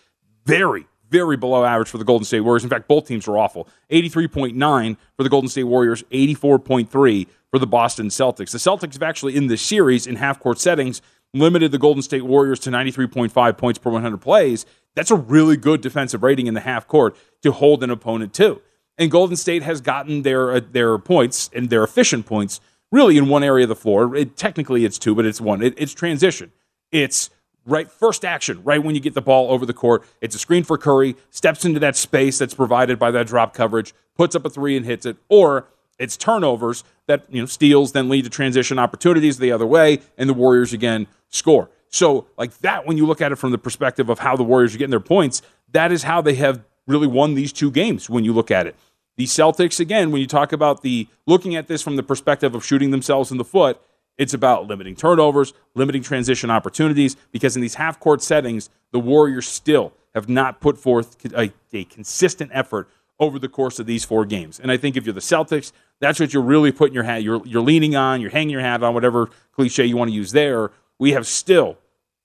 [0.46, 2.64] very, very below average for the Golden State Warriors.
[2.64, 3.68] In fact, both teams were awful.
[3.92, 8.52] 83.9 for the Golden State Warriors, 84.3 for the Boston Celtics.
[8.52, 11.02] The Celtics have actually, in this series, in half court settings,
[11.34, 14.66] limited the Golden State Warriors to 93.5 points per 100 plays.
[14.96, 18.62] That's a really good defensive rating in the half court to hold an opponent to.
[18.98, 22.60] And Golden State has gotten their uh, their points and their efficient points
[22.92, 24.16] really in one area of the floor.
[24.16, 25.62] It, technically, it's two, but it's one.
[25.62, 26.52] It, it's transition.
[26.92, 27.30] It's
[27.66, 30.04] right first action, right when you get the ball over the court.
[30.22, 33.94] It's a screen for Curry, steps into that space that's provided by that drop coverage,
[34.16, 35.68] puts up a three and hits it, or
[36.00, 40.30] it's turnovers that you know steals then lead to transition opportunities the other way, and
[40.30, 41.70] the Warriors again score.
[41.90, 44.74] So like that, when you look at it from the perspective of how the Warriors
[44.74, 48.10] are getting their points, that is how they have really won these two games.
[48.10, 48.76] When you look at it,
[49.18, 52.66] the Celtics again, when you talk about the looking at this from the perspective of
[52.66, 53.80] shooting themselves in the foot,
[54.22, 59.48] it's about limiting turnovers, limiting transition opportunities, because in these half court settings, the Warriors
[59.48, 62.88] still have not put forth a, a, consistent effort
[63.20, 64.60] over the course of these four games.
[64.60, 67.42] And I think if you're the Celtics, that's what you're really putting your hat, you're,
[67.48, 70.70] you're leaning on, you're hanging your hat on, whatever cliche you want to use there.
[71.00, 71.80] We have still,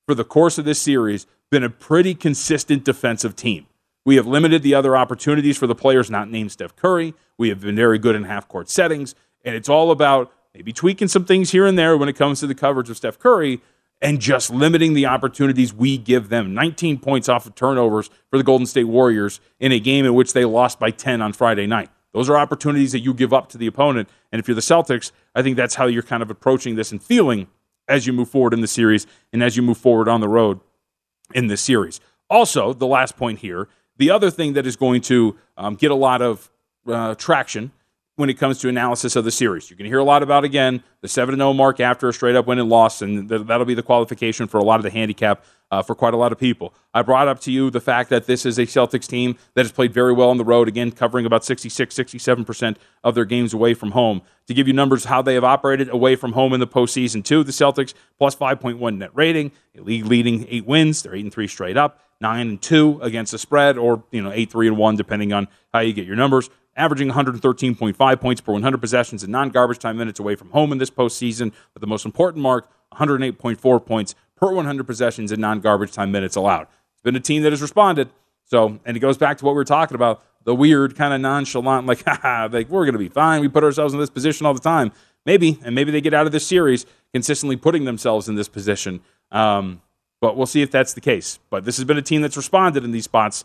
[0.05, 3.69] for the course of this series, been a pretty consistent defensive team.
[4.05, 7.15] We have limited the other opportunities for the players not named Steph Curry.
[7.39, 9.15] We have been very good in half court settings.
[9.47, 12.47] And it's all about maybe tweaking some things here and there when it comes to
[12.47, 13.61] the coverage of Steph Curry
[14.01, 16.55] and just limiting the opportunities we give them.
[16.55, 20.33] 19 points off of turnovers for the Golden State Warriors in a game in which
[20.33, 21.91] they lost by 10 on Friday night.
[22.15, 24.09] Those are opportunities that you give up to the opponent.
[24.33, 27.03] And if you're the Celtics, I think that's how you're kind of approaching this and
[27.03, 27.49] feeling
[27.87, 30.61] as you move forward in the series and as you move forward on the road
[31.35, 32.01] in this series.
[32.31, 35.95] Also, the last point here the other thing that is going to um, get a
[35.95, 36.51] lot of
[36.87, 37.73] uh, traction
[38.17, 39.69] when it comes to analysis of the series.
[39.69, 42.35] You're going to hear a lot about, again, the 7 0 mark after a straight
[42.35, 44.91] up win and loss, and th- that'll be the qualification for a lot of the
[44.91, 46.75] handicap uh, for quite a lot of people.
[46.95, 49.73] I brought up to you the fact that this is a Celtics team that has
[49.73, 53.75] played very well on the road, again, covering about 66, 67% of their games away
[53.75, 54.23] from home.
[54.47, 57.45] To give you numbers how they have operated away from home in the postseason, too,
[57.45, 61.03] the Celtics plus 5.1 net rating, a league leading eight wins.
[61.03, 64.33] They're 8 and 3 straight up, 9 and 2 against the spread, or, you know,
[64.33, 68.53] 8 3 and 1, depending on how you get your numbers averaging 113.5 points per
[68.53, 71.53] 100 possessions and non garbage time minutes away from home in this postseason.
[71.73, 76.37] But the most important mark, 108.4 points per 100 possessions and non garbage time minutes
[76.37, 76.69] allowed.
[76.93, 78.11] It's been a team that has responded.
[78.45, 81.21] So, and it goes back to what we were talking about the weird, kind of
[81.21, 83.41] nonchalant, like, haha, like we're going to be fine.
[83.41, 84.93] We put ourselves in this position all the time.
[85.25, 89.01] Maybe, and maybe they get out of this series consistently putting themselves in this position.
[89.33, 89.83] Um,
[90.21, 91.41] but we'll see if that's the case.
[91.51, 93.45] But this has been a team that's responded in these spots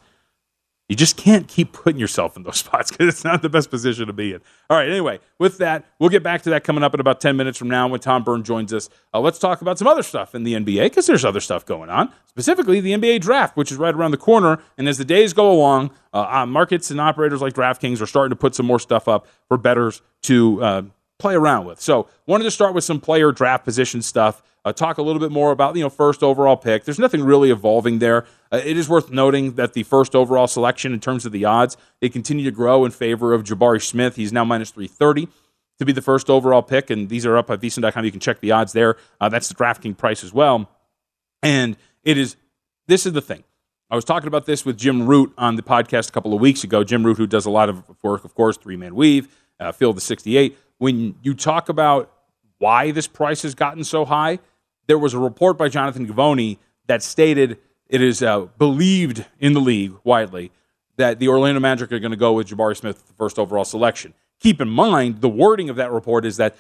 [0.92, 4.08] you just can't keep putting yourself in those spots because it's not the best position
[4.08, 4.42] to be in.
[4.70, 7.38] All right, anyway, with that, we'll get back to that coming up in about 10
[7.38, 8.90] minutes from now when Tom Byrne joins us.
[9.14, 11.90] Uh, let's talk about some other stuff in the NBA because there's other stuff going
[11.90, 14.62] on, specifically the NBA draft, which is right around the corner.
[14.78, 18.32] And as the days go along, uh, uh, markets and operators like DraftKings are starting
[18.32, 20.82] to put some more stuff up for bettors to uh,
[21.22, 21.80] play around with.
[21.80, 24.42] So, wanted to start with some player draft position stuff.
[24.64, 26.84] Uh, talk a little bit more about you know first overall pick.
[26.84, 28.26] There's nothing really evolving there.
[28.52, 31.78] Uh, it is worth noting that the first overall selection in terms of the odds
[32.00, 34.16] they continue to grow in favor of Jabari Smith.
[34.18, 35.28] He's now minus 330
[35.80, 38.06] to be the first overall pick, and these are up at VSiN.com.
[38.06, 38.98] You can check the odds there.
[39.20, 40.70] Uh, that's the DraftKings price as well.
[41.42, 42.36] And it is
[42.88, 43.44] this is the thing.
[43.90, 46.64] I was talking about this with Jim Root on the podcast a couple of weeks
[46.64, 46.84] ago.
[46.84, 49.28] Jim Root, who does a lot of work, of course, three man weave,
[49.60, 50.58] uh, Field the 68.
[50.82, 52.12] When you talk about
[52.58, 54.40] why this price has gotten so high,
[54.88, 59.60] there was a report by Jonathan Givony that stated it is uh, believed in the
[59.60, 60.52] league widely
[60.98, 64.16] that the Orlando Magic are going to go with Jabari Smith, the first overall selection.
[64.40, 66.56] Keep in mind, the wording of that report is that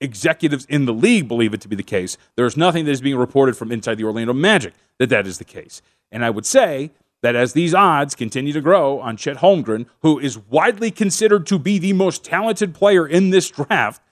[0.00, 2.18] executives in the league believe it to be the case.
[2.34, 5.38] There is nothing that is being reported from inside the Orlando Magic that that is
[5.38, 5.80] the case.
[6.10, 6.90] And I would say
[7.22, 11.58] that as these odds continue to grow on Chet Holmgren, who is widely considered to
[11.58, 14.02] be the most talented player in this draft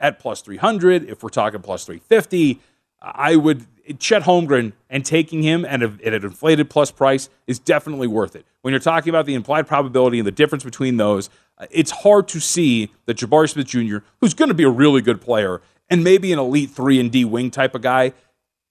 [0.00, 2.60] at plus 300, if we're talking plus 350,
[3.00, 3.66] I would
[3.98, 8.36] Chet Holmgren and taking him at, a, at an inflated plus price is definitely worth
[8.36, 8.44] it.
[8.62, 12.28] When you're talking about the implied probability and the difference between those, uh, it's hard
[12.28, 16.04] to see that Jabari Smith Jr., who's going to be a really good player and
[16.04, 18.12] maybe an elite three and D wing type of guy,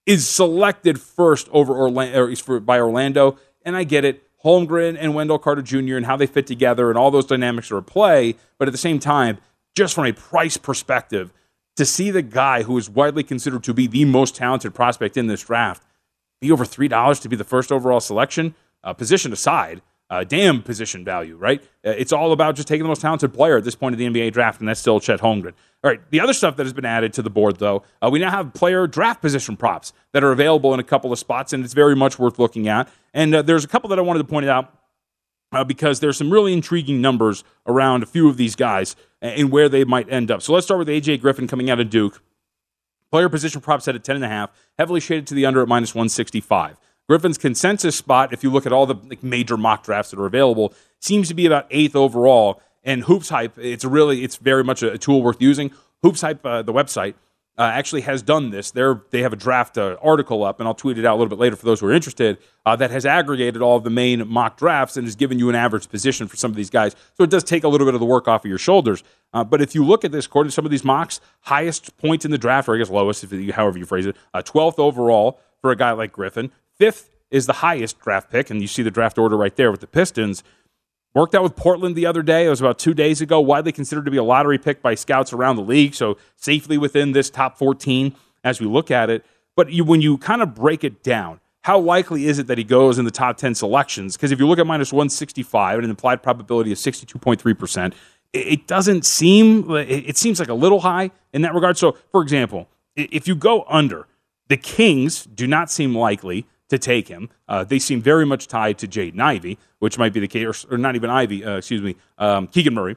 [0.06, 3.36] is selected first over Orlando by Orlando.
[3.68, 5.96] And I get it, Holmgren and Wendell Carter Jr.
[5.98, 8.34] and how they fit together and all those dynamics are at play.
[8.56, 9.36] But at the same time,
[9.76, 11.34] just from a price perspective,
[11.76, 15.26] to see the guy who is widely considered to be the most talented prospect in
[15.26, 15.82] this draft
[16.40, 21.04] be over $3 to be the first overall selection, uh, position aside, uh, damn position
[21.04, 21.62] value, right?
[21.84, 24.06] Uh, it's all about just taking the most talented player at this point of the
[24.06, 25.52] NBA draft, and that's still Chet Holmgren.
[25.84, 28.18] All right, the other stuff that has been added to the board, though, uh, we
[28.18, 31.64] now have player draft position props that are available in a couple of spots, and
[31.64, 32.88] it's very much worth looking at.
[33.14, 34.74] And uh, there's a couple that I wanted to point out
[35.52, 39.68] uh, because there's some really intriguing numbers around a few of these guys and where
[39.68, 40.42] they might end up.
[40.42, 42.22] So let's start with AJ Griffin coming out of Duke.
[43.10, 46.76] Player position prop set at 10.5, heavily shaded to the under at minus 165.
[47.08, 50.26] Griffin's consensus spot, if you look at all the like, major mock drafts that are
[50.26, 52.60] available, seems to be about eighth overall.
[52.84, 55.72] And Hoops Hype, it's really, it's very much a, tool worth using.
[56.02, 57.14] Hoops Hype, uh, the website,
[57.58, 58.70] uh, actually has done this.
[58.70, 61.28] They're, they have a draft uh, article up, and I'll tweet it out a little
[61.28, 64.26] bit later for those who are interested, uh, that has aggregated all of the main
[64.28, 66.94] mock drafts and has given you an average position for some of these guys.
[67.14, 69.02] So it does take a little bit of the work off of your shoulders.
[69.32, 72.24] Uh, but if you look at this, according to some of these mocks, highest point
[72.24, 74.82] in the draft, or I guess lowest, if you, however you phrase it, 12th uh,
[74.82, 76.52] overall for a guy like Griffin.
[76.76, 79.80] Fifth is the highest draft pick, and you see the draft order right there with
[79.80, 80.42] the Pistons.
[81.18, 82.46] Worked out with Portland the other day.
[82.46, 83.40] It was about two days ago.
[83.40, 87.10] Widely considered to be a lottery pick by scouts around the league, so safely within
[87.10, 88.14] this top 14
[88.44, 89.26] as we look at it.
[89.56, 92.62] But you, when you kind of break it down, how likely is it that he
[92.62, 94.16] goes in the top 10 selections?
[94.16, 97.94] Because if you look at minus 165 and an implied probability of 62.3%,
[98.32, 101.76] it doesn't seem, it seems like a little high in that regard.
[101.76, 104.06] So, for example, if you go under,
[104.46, 107.30] the Kings do not seem likely to take him.
[107.48, 110.74] Uh, they seem very much tied to Jaden Ivey, which might be the case, or,
[110.74, 112.96] or not even Ivey, uh, excuse me, um, Keegan Murray.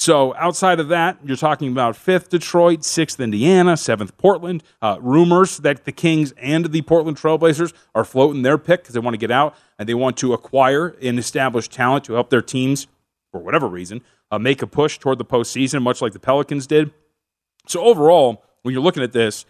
[0.00, 4.62] So outside of that, you're talking about fifth Detroit, sixth Indiana, seventh Portland.
[4.80, 9.00] Uh, rumors that the Kings and the Portland Trailblazers are floating their pick because they
[9.00, 12.42] want to get out and they want to acquire and establish talent to help their
[12.42, 12.86] teams,
[13.32, 14.00] for whatever reason,
[14.30, 16.92] uh, make a push toward the postseason, much like the Pelicans did.
[17.66, 19.46] So overall, when you're looking at this,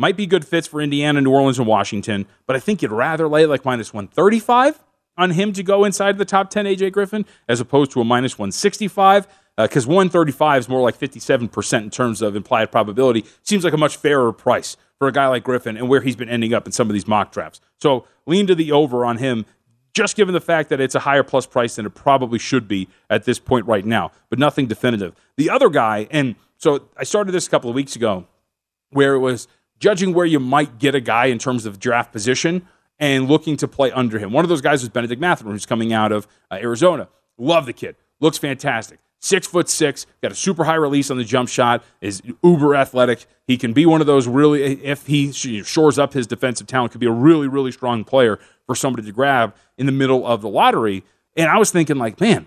[0.00, 3.28] might be good fits for Indiana, New Orleans, and Washington, but I think you'd rather
[3.28, 4.82] lay like minus 135
[5.18, 8.38] on him to go inside the top 10, AJ Griffin, as opposed to a minus
[8.38, 9.28] 165
[9.58, 13.26] because uh, 135 is more like 57% in terms of implied probability.
[13.42, 16.30] Seems like a much fairer price for a guy like Griffin and where he's been
[16.30, 17.60] ending up in some of these mock drafts.
[17.80, 19.44] So lean to the over on him,
[19.92, 22.88] just given the fact that it's a higher plus price than it probably should be
[23.10, 25.14] at this point right now, but nothing definitive.
[25.36, 28.26] The other guy, and so I started this a couple of weeks ago,
[28.90, 29.48] where it was
[29.80, 32.66] judging where you might get a guy in terms of draft position
[33.00, 34.32] and looking to play under him.
[34.32, 37.08] One of those guys was Benedict Mathurin, who's coming out of uh, Arizona.
[37.38, 37.96] Love the kid.
[38.20, 39.00] Looks fantastic.
[39.22, 43.26] Six foot six, got a super high release on the jump shot, is uber athletic.
[43.46, 47.00] He can be one of those really, if he shores up his defensive talent, could
[47.00, 50.48] be a really, really strong player for somebody to grab in the middle of the
[50.48, 51.04] lottery.
[51.36, 52.46] And I was thinking, like, man,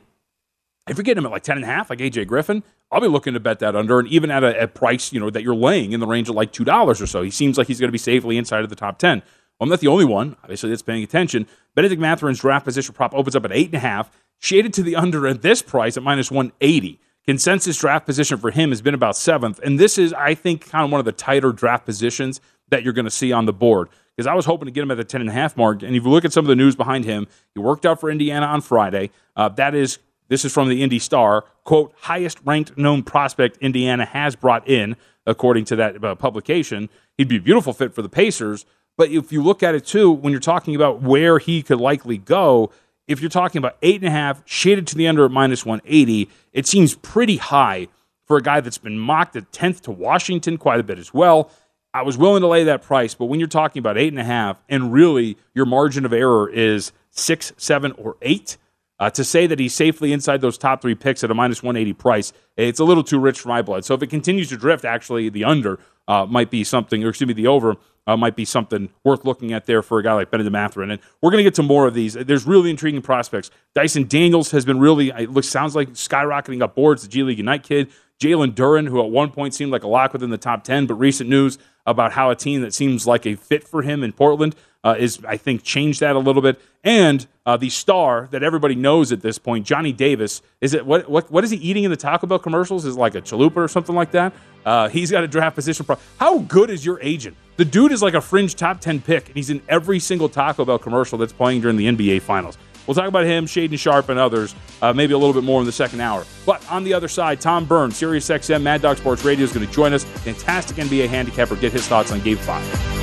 [0.89, 3.07] if you're getting him at like 10 and a half, like AJ Griffin, I'll be
[3.07, 5.55] looking to bet that under, and even at a, a price you know that you're
[5.55, 7.21] laying in the range of like two dollars or so.
[7.21, 9.19] He seems like he's going to be safely inside of the top ten.
[9.19, 11.47] Well, I'm not the only one, obviously, that's paying attention.
[11.75, 14.95] Benedict Mathurin's draft position prop opens up at eight and a half, shaded to the
[14.95, 16.99] under at this price at minus 180.
[17.25, 20.83] Consensus draft position for him has been about seventh, and this is, I think, kind
[20.83, 23.89] of one of the tighter draft positions that you're going to see on the board.
[24.15, 25.95] Because I was hoping to get him at the 10 and a half mark, and
[25.95, 28.45] if you look at some of the news behind him, he worked out for Indiana
[28.47, 29.11] on Friday.
[29.35, 29.99] Uh, that is
[30.33, 31.45] this is from the Indy Star.
[31.63, 34.95] Quote, highest ranked known prospect Indiana has brought in,
[35.27, 36.89] according to that uh, publication.
[37.17, 38.65] He'd be a beautiful fit for the Pacers.
[38.97, 42.17] But if you look at it too, when you're talking about where he could likely
[42.17, 42.71] go,
[43.07, 46.29] if you're talking about eight and a half, shaded to the under at minus 180,
[46.51, 47.87] it seems pretty high
[48.25, 51.51] for a guy that's been mocked at 10th to Washington quite a bit as well.
[51.93, 54.23] I was willing to lay that price, but when you're talking about eight and a
[54.23, 58.57] half, and really your margin of error is six, seven, or eight,
[59.03, 61.91] uh, to say that he's safely inside those top three picks at a minus 180
[61.91, 63.83] price, it's a little too rich for my blood.
[63.83, 65.77] So if it continues to drift, actually, the under
[66.07, 67.75] uh, might be something, or excuse me, the over
[68.07, 70.89] uh, might be something worth looking at there for a guy like Benedict Mathurin.
[70.89, 72.13] And we're going to get to more of these.
[72.13, 73.51] There's really intriguing prospects.
[73.75, 77.39] Dyson Daniels has been really, it looks, sounds like skyrocketing up boards, the G League
[77.39, 77.91] Ignite kid.
[78.21, 80.93] Jalen Duren, who at one point seemed like a lock within the top 10, but
[80.93, 84.55] recent news about how a team that seems like a fit for him in Portland
[84.83, 86.59] uh, is, I think, changed that a little bit.
[86.83, 91.09] And uh, the star that everybody knows at this point, Johnny Davis, is it what
[91.09, 92.85] what what is he eating in the Taco Bell commercials?
[92.85, 94.33] Is like a chalupa or something like that?
[94.65, 95.85] Uh, he's got a draft position.
[95.85, 97.35] Pro- How good is your agent?
[97.57, 100.65] The dude is like a fringe top ten pick, and he's in every single Taco
[100.65, 102.57] Bell commercial that's playing during the NBA Finals.
[102.85, 105.65] We'll talk about him, Shaedon Sharpe, and others, uh, maybe a little bit more in
[105.65, 106.25] the second hour.
[106.45, 109.71] But on the other side, Tom Burns, SiriusXM, Mad Dog Sports Radio, is going to
[109.71, 110.03] join us.
[110.03, 111.55] Fantastic NBA handicapper.
[111.55, 113.02] Get his thoughts on Game 5.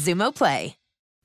[0.00, 0.79] Xumo Play.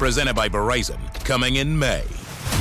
[0.00, 2.02] presented by Verizon, coming in May.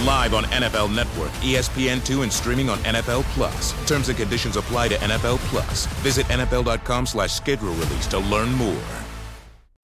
[0.04, 3.74] Live on NFL Network, E ESPN2, and streaming on NFL Plus.
[3.88, 5.86] Terms and conditions apply to NFL Plus.
[6.04, 8.84] Visit NFL.com slash schedule release to learn more.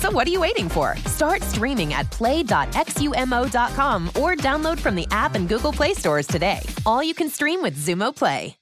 [0.00, 0.96] So what are you waiting for?
[1.06, 6.60] Start streaming at play.xumo.com or download from the app and Google Play stores today.
[6.84, 8.56] All you can stream with Xumo Play.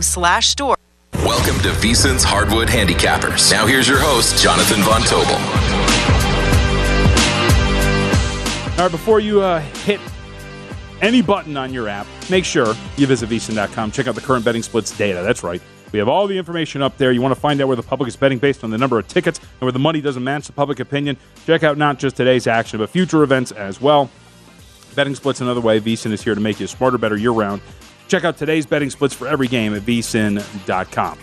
[0.00, 0.76] slash store.
[1.16, 3.52] Welcome to VSIN's Hardwood Handicappers.
[3.52, 5.36] Now here's your host, Jonathan Von Tobel.
[8.72, 10.00] All right, before you uh, hit
[11.02, 13.90] any button on your app, make sure you visit vsin.com.
[13.90, 15.22] Check out the current betting splits data.
[15.22, 15.60] That's right.
[15.92, 17.12] We have all the information up there.
[17.12, 19.06] You want to find out where the public is betting based on the number of
[19.06, 21.16] tickets and where the money doesn't match the public opinion.
[21.46, 24.10] Check out not just today's action, but future events as well.
[24.94, 25.80] Betting splits another way.
[25.80, 27.60] VSIN is here to make you smarter, better year round.
[28.08, 31.18] Check out today's betting splits for every game at vsin.com.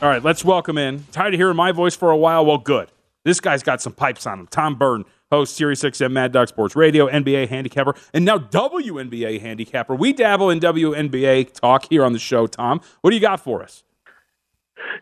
[0.00, 1.04] All right, let's welcome in.
[1.10, 2.46] Tired of hearing my voice for a while?
[2.46, 2.88] Well, good.
[3.24, 4.46] This guy's got some pipes on him.
[4.46, 9.94] Tom Burton host SiriusXM Mad Dog Sports Radio, NBA handicapper, and now WNBA handicapper.
[9.94, 12.46] We dabble in WNBA talk here on the show.
[12.46, 13.84] Tom, what do you got for us?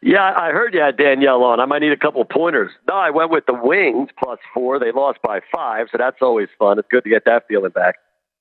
[0.03, 1.61] Yeah, I heard you had Danielle on.
[1.61, 2.72] I might need a couple pointers.
[2.89, 4.79] No, I went with the Wings plus four.
[4.79, 6.79] They lost by five, so that's always fun.
[6.79, 7.97] It's good to get that feeling back.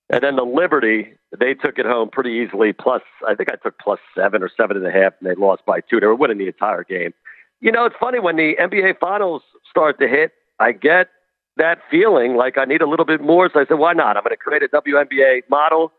[0.10, 2.74] And then the Liberty, they took it home pretty easily.
[2.74, 5.66] Plus, I think I took plus seven or seven and a half, and they lost
[5.66, 6.00] by two.
[6.00, 7.14] They were winning the entire game.
[7.60, 10.32] You know, it's funny when the NBA Finals start to hit.
[10.60, 11.10] I get
[11.58, 13.50] that feeling like I need a little bit more.
[13.52, 14.18] So I said, why not?
[14.18, 15.92] I'm going to create a WNBA model.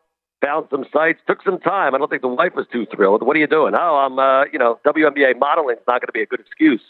[0.45, 1.95] Found some sites, took some time.
[1.95, 3.23] I don't think the wife was too thrilled.
[3.23, 3.75] What are you doing?
[3.75, 6.83] Oh, I'm, uh, you know, WNBA modeling is not going to be a good excuse.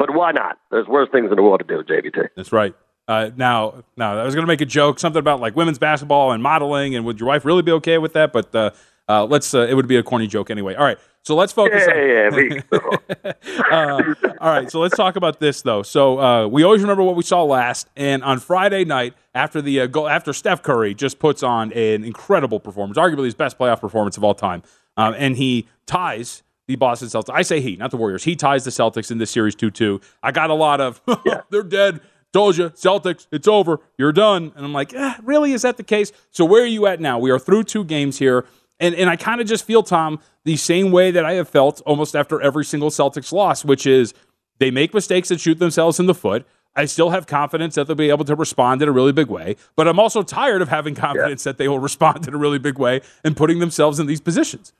[0.00, 0.58] But why not?
[0.70, 2.30] There's worse things in the world to do, JVT.
[2.36, 2.74] That's right.
[3.06, 6.32] Uh, now, now I was going to make a joke, something about like women's basketball
[6.32, 8.32] and modeling, and would your wife really be okay with that?
[8.32, 8.70] But uh,
[9.08, 9.54] uh, let's.
[9.54, 10.74] Uh, it would be a corny joke anyway.
[10.74, 10.98] All right,
[11.28, 11.84] so let's focus.
[11.86, 13.32] Yeah, on, yeah,
[13.70, 15.82] uh, all right, so let's talk about this though.
[15.82, 19.80] So uh, we always remember what we saw last, and on Friday night after the
[19.80, 23.78] uh, goal, after Steph Curry just puts on an incredible performance, arguably his best playoff
[23.78, 24.62] performance of all time,
[24.96, 27.34] um, and he ties the Boston Celtics.
[27.34, 28.24] I say he, not the Warriors.
[28.24, 30.00] He ties the Celtics in this series 2 2.
[30.22, 31.02] I got a lot of,
[31.50, 32.00] they're dead.
[32.32, 33.80] Told you, Celtics, it's over.
[33.96, 34.52] You're done.
[34.54, 35.52] And I'm like, eh, really?
[35.52, 36.12] Is that the case?
[36.30, 37.18] So where are you at now?
[37.18, 38.46] We are through two games here.
[38.80, 41.80] And, and I kind of just feel, Tom, the same way that I have felt
[41.84, 44.14] almost after every single Celtics loss, which is
[44.58, 46.46] they make mistakes that shoot themselves in the foot.
[46.76, 49.56] I still have confidence that they'll be able to respond in a really big way,
[49.74, 51.52] but I'm also tired of having confidence yeah.
[51.52, 54.72] that they will respond in a really big way and putting themselves in these positions.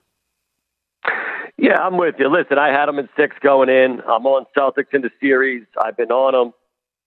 [1.56, 2.28] Yeah, I'm with you.
[2.30, 4.00] Listen, I had them in six going in.
[4.08, 5.64] I'm on Celtics in the series.
[5.76, 6.54] I've been on them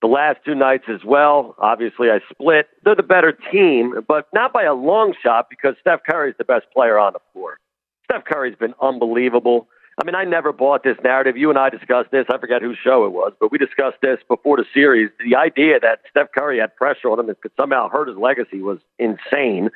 [0.02, 1.56] the last two nights as well.
[1.60, 2.68] Obviously, I split.
[2.84, 6.66] They're the better team, but not by a long shot because Steph Curry's the best
[6.74, 7.60] player on the floor.
[8.06, 9.68] Steph Curry's been unbelievable.
[10.02, 11.38] I mean, I never bought this narrative.
[11.38, 12.26] You and I discussed this.
[12.30, 15.12] I forget whose show it was, but we discussed this before the series.
[15.24, 18.62] The idea that Steph Curry had pressure on him that could somehow hurt his legacy
[18.62, 19.70] was insane.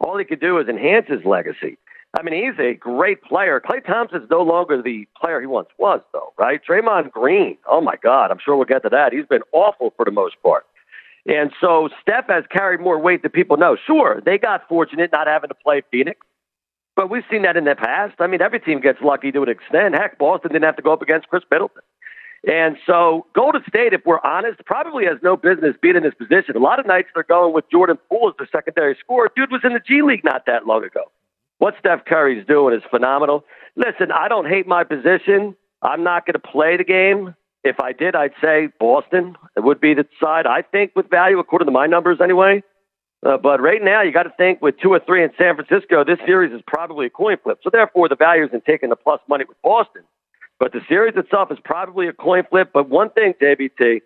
[0.00, 1.78] All he could do is enhance his legacy.
[2.14, 3.60] I mean, he's a great player.
[3.60, 6.60] Klay Thompson's no longer the player he once was, though, right?
[6.66, 9.12] Draymond Green, oh my God, I'm sure we'll get to that.
[9.12, 10.64] He's been awful for the most part.
[11.26, 13.76] And so Steph has carried more weight than people know.
[13.86, 16.18] Sure, they got fortunate not having to play Phoenix,
[16.96, 18.14] but we've seen that in the past.
[18.20, 19.94] I mean, every team gets lucky to an extent.
[19.94, 21.82] Heck, Boston didn't have to go up against Khris Middleton.
[22.46, 26.56] And so Golden State, if we're honest, probably has no business being in this position.
[26.56, 29.28] A lot of nights they're going with Jordan Poole as the secondary scorer.
[29.36, 31.10] Dude was in the G League not that long ago.
[31.58, 33.44] What Steph Curry's doing is phenomenal.
[33.76, 35.56] Listen, I don't hate my position.
[35.82, 37.34] I'm not going to play the game.
[37.64, 41.38] If I did, I'd say Boston it would be the side I think with value,
[41.38, 42.62] according to my numbers anyway.
[43.26, 46.04] Uh, but right now, you got to think with two or three in San Francisco,
[46.04, 47.58] this series is probably a coin flip.
[47.64, 50.02] So therefore, the value is in taking the plus money with Boston.
[50.60, 52.70] But the series itself is probably a coin flip.
[52.72, 54.02] But one thing, JVT,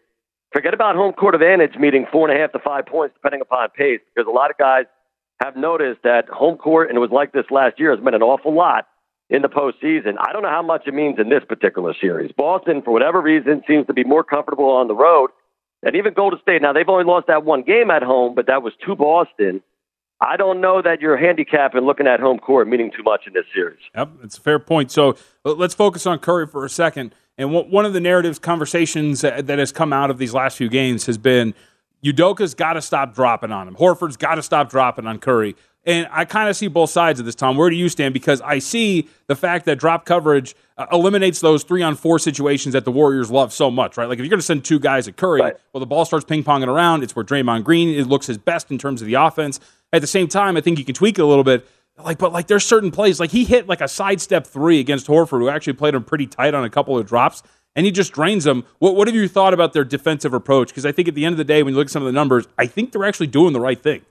[0.53, 3.68] forget about home court advantage meeting four and a half to five points, depending upon
[3.76, 4.86] pace, because a lot of guys
[5.45, 8.22] have noticed that home court, and it was like this last year, has meant an
[8.22, 8.86] awful lot
[9.28, 10.14] in the postseason.
[10.20, 12.32] I don't know how much it means in this particular series.
[12.36, 15.30] Boston, for whatever reason, seems to be more comfortable on the road.
[15.82, 18.62] And even Golden State, now they've only lost that one game at home, but that
[18.62, 19.62] was to Boston.
[20.20, 23.45] I don't know that you're handicapping looking at home court meaning too much in this
[23.53, 23.80] series.
[23.97, 24.93] Yep, it's a fair point.
[24.93, 27.14] So uh, let's focus on Curry for a second.
[27.38, 30.68] And one of the narratives, conversations uh, that has come out of these last few
[30.68, 31.55] games has been
[32.05, 33.76] Udoka's got to stop dropping on him.
[33.76, 35.55] Horford's got to stop dropping on Curry.
[35.84, 37.57] And I kind of see both sides of this, Tom.
[37.57, 38.14] Where do you stand?
[38.14, 42.74] Because I see the fact that drop coverage uh, eliminates those three on four situations
[42.74, 44.09] that the Warriors love so much, right?
[44.09, 45.57] Like if you're going to send two guys at Curry, right.
[45.72, 47.03] well, the ball starts ping ponging around.
[47.03, 49.59] It's where Draymond Green it looks his best in terms of the offense.
[49.92, 51.66] At the same time, I think you can tweak it a little bit.
[52.03, 55.40] Like, but like there's certain plays, like he hit like a sidestep three against Horford,
[55.40, 57.42] who actually played him pretty tight on a couple of drops
[57.75, 58.64] and he just drains them.
[58.79, 60.68] What, what have you thought about their defensive approach?
[60.68, 62.07] Because I think at the end of the day, when you look at some of
[62.07, 64.03] the numbers, I think they're actually doing the right thing.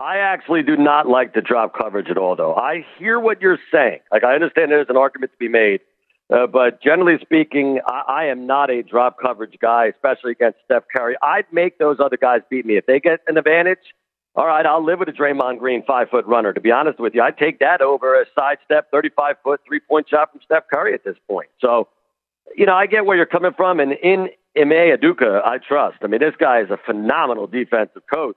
[0.00, 2.54] I actually do not like the drop coverage at all, though.
[2.54, 4.00] I hear what you're saying.
[4.10, 5.80] Like, I understand there's an argument to be made.
[6.32, 10.84] Uh, but generally speaking, I, I am not a drop coverage guy, especially against Steph
[10.94, 11.14] Curry.
[11.22, 12.76] I'd make those other guys beat me.
[12.76, 13.78] If they get an advantage,
[14.34, 16.54] all right, I'll live with a Draymond Green five foot runner.
[16.54, 20.08] To be honest with you, I'd take that over a sidestep, 35 foot, three point
[20.08, 21.50] shot from Steph Curry at this point.
[21.60, 21.88] So,
[22.56, 23.80] you know, I get where you're coming from.
[23.80, 25.98] And in Ime Udoka, I trust.
[26.02, 28.36] I mean, this guy is a phenomenal defensive coach.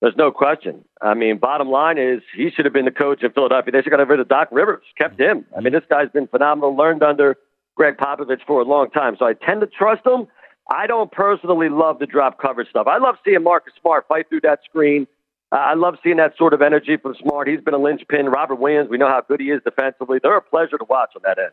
[0.00, 0.84] There's no question.
[1.00, 3.72] I mean, bottom line is he should have been the coach in Philadelphia.
[3.72, 5.46] They should have got rid of Doc Rivers, kept him.
[5.56, 7.36] I mean, this guy's been phenomenal, learned under
[7.76, 9.16] Gregg Popovich for a long time.
[9.18, 10.26] So I tend to trust him.
[10.70, 12.86] I don't personally love the drop coverage stuff.
[12.88, 15.06] I love seeing Marcus Smart fight through that screen.
[15.52, 17.48] I love seeing that sort of energy from Smart.
[17.48, 18.26] He's been a linchpin.
[18.26, 20.18] Robert Williams, we know how good he is defensively.
[20.22, 21.52] They're a pleasure to watch on that end.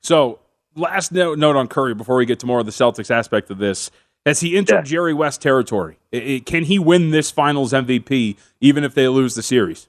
[0.00, 0.38] So
[0.76, 3.58] last note, note on Curry before we get to more of the Celtics aspect of
[3.58, 3.90] this.
[4.24, 5.98] Has he entered Jerry West territory?
[6.12, 9.88] I- I- can he win this Finals MVP even if they lose the series?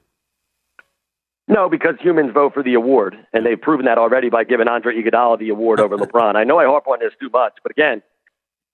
[1.47, 5.01] No, because humans vote for the award, and they've proven that already by giving Andre
[5.01, 6.35] Iguodala the award over LeBron.
[6.35, 8.01] I know I harp on this too much, but again,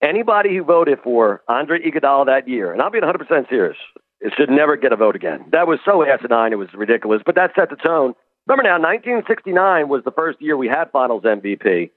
[0.01, 3.77] anybody who voted for Andre Iguodala that year, and I'm being 100% serious,
[4.21, 5.45] it should never get a vote again.
[5.51, 8.15] That was so asinine, it was ridiculous, but that set the tone.
[8.47, 11.91] Remember now, 1969 was the first year we had Finals MVP.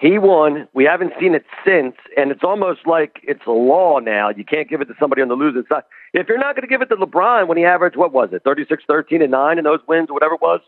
[0.00, 0.66] He won.
[0.72, 4.30] We haven't seen it since, and it's almost like it's a law now.
[4.30, 5.82] You can't give it to somebody on the losing side.
[6.14, 8.42] If you're not going to give it to LeBron when he averaged, what was it,
[8.42, 10.60] 36, 13, and 9 in those wins, or whatever it was,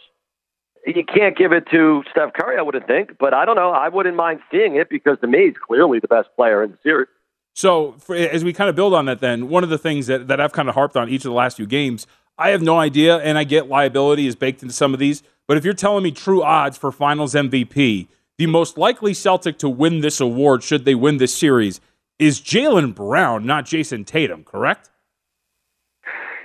[0.87, 3.17] you can't give it to Steph Curry, I wouldn't think.
[3.19, 3.71] But I don't know.
[3.71, 6.79] I wouldn't mind seeing it because to me, he's clearly the best player in the
[6.83, 7.09] series.
[7.55, 10.29] So, for, as we kind of build on that, then one of the things that,
[10.29, 12.07] that I've kind of harped on each of the last few games,
[12.37, 15.23] I have no idea, and I get liability is baked into some of these.
[15.47, 18.09] But if you're telling me true odds for Finals MVP,
[18.43, 21.81] the most likely Celtic to win this award, should they win this series,
[22.19, 24.43] is Jaylen Brown, not Jayson Tatum.
[24.43, 24.91] Correct?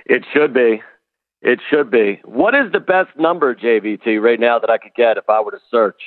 [0.06, 0.80] It should be.
[1.42, 2.20] It should be.
[2.24, 5.50] What is the best number, JVT, right now that I could get if I were
[5.50, 6.00] to search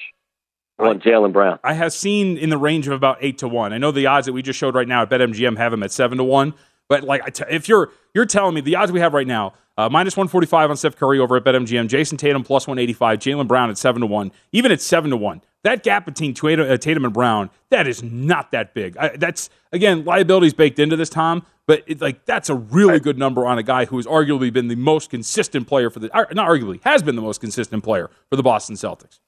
[0.80, 1.60] on Jaylen Brown?
[1.62, 3.74] I have seen in the range of about eight to one.
[3.74, 5.92] I know the odds that we just showed right now at BetMGM have him at
[5.92, 6.54] seven to one.
[6.88, 10.16] But like, if you're you're telling me the odds we have right now, uh, minus
[10.16, 13.20] one forty five on Steph Curry over at BetMGM, Jayson Tatum plus one eighty five,
[13.20, 15.42] Jaylen Brown at seven to one, even at seven to one.
[15.64, 18.98] That gap between Tatum, uh, Tatum and Brown, that is not that big.
[18.98, 21.46] I, that's again liabilities baked into this, Tom.
[21.68, 24.68] But it, like that's a really good number on a guy who has arguably been
[24.68, 28.36] the most consistent player for the, not arguably has been the most consistent player for
[28.36, 29.20] the Boston Celtics.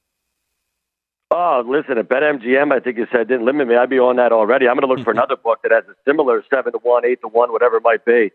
[1.30, 3.76] Oh, listen, at BetMGM, I think you said didn't limit me.
[3.76, 4.68] I'd be on that already.
[4.68, 7.20] I'm going to look for another book that has a similar seven to one, eight
[7.22, 8.30] to one, whatever it might be.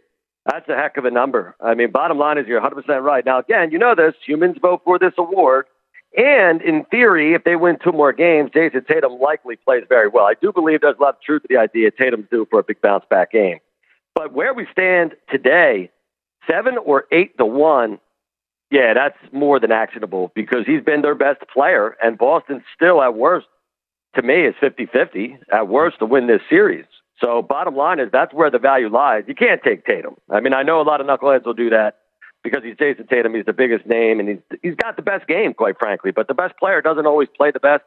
[0.46, 1.56] That's a heck of a number.
[1.62, 3.26] I mean, bottom line is you're 100 percent right.
[3.26, 5.68] Now, again, you know this: humans vote for this award,
[6.18, 10.26] and in theory, if they win two more games, Jayson Tatum likely plays very well.
[10.26, 12.64] I do believe there's a lot of truth to the idea Tatum's due for a
[12.64, 13.60] big bounce back game.
[14.16, 15.92] But where we stand today,
[16.50, 18.00] seven or eight to one,
[18.72, 23.16] yeah, that's more than actionable because he's been their best player, and Boston still, at
[23.16, 23.48] worst,
[24.16, 26.86] to me, is 50 50 at worst to win this series.
[27.24, 29.26] So, bottom line is that's where the value lies.
[29.28, 30.16] You can't take Tatum.
[30.30, 31.98] I mean, I know a lot of knuckleheads will do that
[32.44, 33.34] because he's Jayson Tatum.
[33.36, 36.12] He's the biggest name, and he's he's got the best game, quite frankly.
[36.12, 37.84] But the best player doesn't always play the best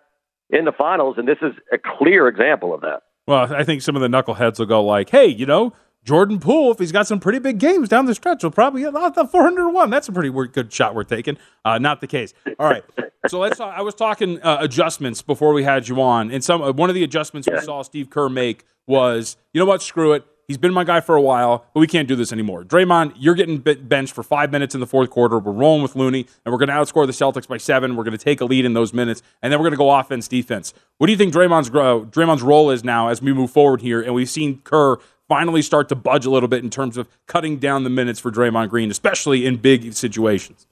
[0.51, 3.03] in the finals, and this is a clear example of that.
[3.27, 5.73] Well, I think some of the knuckleheads will go like, "Hey, you know,
[6.05, 8.93] Jordan Poole, if he's got some pretty big games down the stretch, will probably get
[8.93, 9.91] the 401.
[9.91, 11.39] That's a pretty good shot we're taking.
[11.65, 12.35] Uh, not the case.
[12.59, 12.83] All right.
[13.29, 13.59] so let's.
[13.59, 16.89] Talk, I was talking uh, adjustments before we had you on, and some uh, one
[16.89, 20.25] of the adjustments we saw Steve Kerr make was, you know what, screw it.
[20.53, 22.63] He's been my guy for a while, but we can't do this anymore.
[22.63, 25.39] Draymond, you're getting benched for five minutes in the fourth quarter.
[25.39, 27.97] We're rolling with Looney, and we're going to outscore the Celtics by seven.
[27.97, 29.91] We're going to take a lead in those minutes, and then we're going to go
[29.91, 30.75] offense, defense.
[30.99, 34.03] What do you think Draymond's uh, Draymond's role is now as we move forward here?
[34.03, 37.57] And we've seen Kerr finally start to budge a little bit in terms of cutting
[37.57, 40.67] down the minutes for Draymond Green, especially in big situations.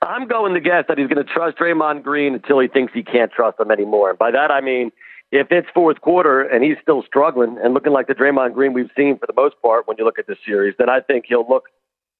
[0.00, 3.02] I'm going to guess that he's going to trust Draymond Green until he thinks he
[3.02, 4.10] can't trust him anymore.
[4.10, 4.92] And by that I mean
[5.32, 8.90] if it's fourth quarter and he's still struggling and looking like the Draymond Green we've
[8.96, 11.48] seen for the most part when you look at this series, then I think he'll
[11.48, 11.64] look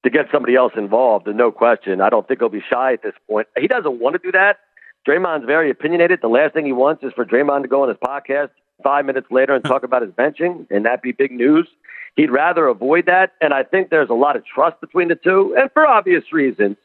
[0.03, 1.27] to get somebody else involved.
[1.27, 3.47] And no question, I don't think he'll be shy at this point.
[3.57, 4.59] He doesn't want to do that.
[5.07, 6.19] Draymond's very opinionated.
[6.21, 8.49] The last thing he wants is for Draymond to go on his podcast
[8.83, 11.67] five minutes later and talk about his benching and that be big news.
[12.15, 13.33] He'd rather avoid that.
[13.41, 16.77] And I think there's a lot of trust between the two, and for obvious reasons.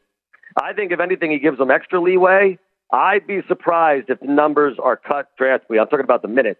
[0.61, 2.59] I think if anything, he gives them extra leeway.
[2.91, 5.79] I'd be surprised if the numbers are cut drastically.
[5.79, 6.59] I'm talking about the minutes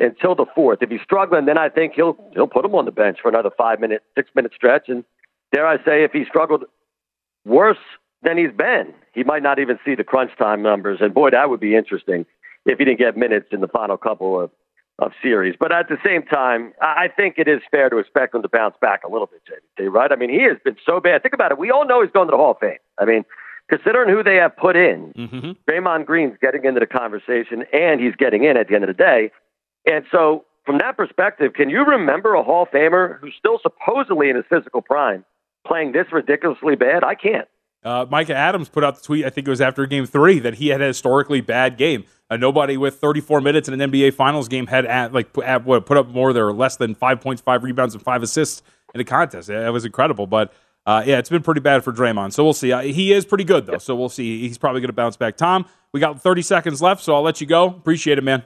[0.00, 0.78] until the fourth.
[0.82, 3.50] If he's struggling, then I think he'll he'll put him on the bench for another
[3.56, 4.88] five minute, six minute stretch.
[4.88, 5.04] And
[5.52, 6.64] dare I say, if he struggled
[7.44, 7.78] worse
[8.22, 10.98] than he's been, he might not even see the crunch time numbers.
[11.00, 12.26] And boy, that would be interesting
[12.66, 14.50] if he didn't get minutes in the final couple of
[15.00, 15.54] of series.
[15.58, 18.74] But at the same time, I think it is fair to expect him to bounce
[18.80, 20.10] back a little bit, JVT, right?
[20.10, 21.22] I mean, he has been so bad.
[21.22, 21.58] Think about it.
[21.58, 22.78] We all know he's going to the Hall of Fame.
[22.98, 23.24] I mean,
[23.68, 25.50] considering who they have put in, mm-hmm.
[25.68, 28.94] Draymond Green's getting into the conversation, and he's getting in at the end of the
[28.94, 29.30] day.
[29.86, 34.28] And so, from that perspective, can you remember a Hall of Famer who's still supposedly
[34.28, 35.24] in his physical prime
[35.66, 37.04] playing this ridiculously bad?
[37.04, 37.48] I can't.
[37.84, 40.54] Uh, Micah Adams put out the tweet, I think it was after game three, that
[40.54, 42.04] he had a historically bad game.
[42.28, 45.86] Uh, nobody with 34 minutes in an NBA Finals game had at, like at, what,
[45.86, 48.62] put up more or less than five points, five rebounds, and five assists
[48.94, 49.48] in a contest.
[49.48, 50.52] It, was incredible, but
[50.88, 52.32] uh, yeah, it's been pretty bad for Draymond.
[52.32, 52.72] So we'll see.
[52.72, 54.40] Uh, he is pretty good though, so we'll see.
[54.48, 55.36] He's probably going to bounce back.
[55.36, 57.66] Tom, we got 30 seconds left, so I'll let you go.
[57.66, 58.42] Appreciate it, man.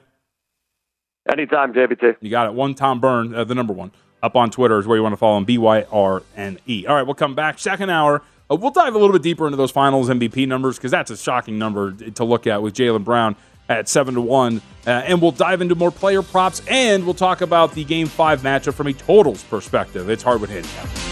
[1.30, 2.16] Anytime, JVT.
[2.20, 2.54] You got it.
[2.54, 3.92] One Tom Byrne, uh, the number one,
[4.24, 5.44] up on Twitter is where you want to follow him.
[5.44, 6.84] B Y R N E.
[6.84, 7.60] All right, we'll come back.
[7.60, 8.22] Second hour.
[8.50, 11.16] Uh, we'll dive a little bit deeper into those finals MVP numbers because that's a
[11.16, 13.36] shocking number to look at with Jaylen Brown
[13.68, 14.60] at 7 to 1.
[14.84, 18.42] Uh, and we'll dive into more player props and we'll talk about the game five
[18.42, 20.10] matchup from a totals perspective.
[20.10, 21.11] It's Hardwood Handicap.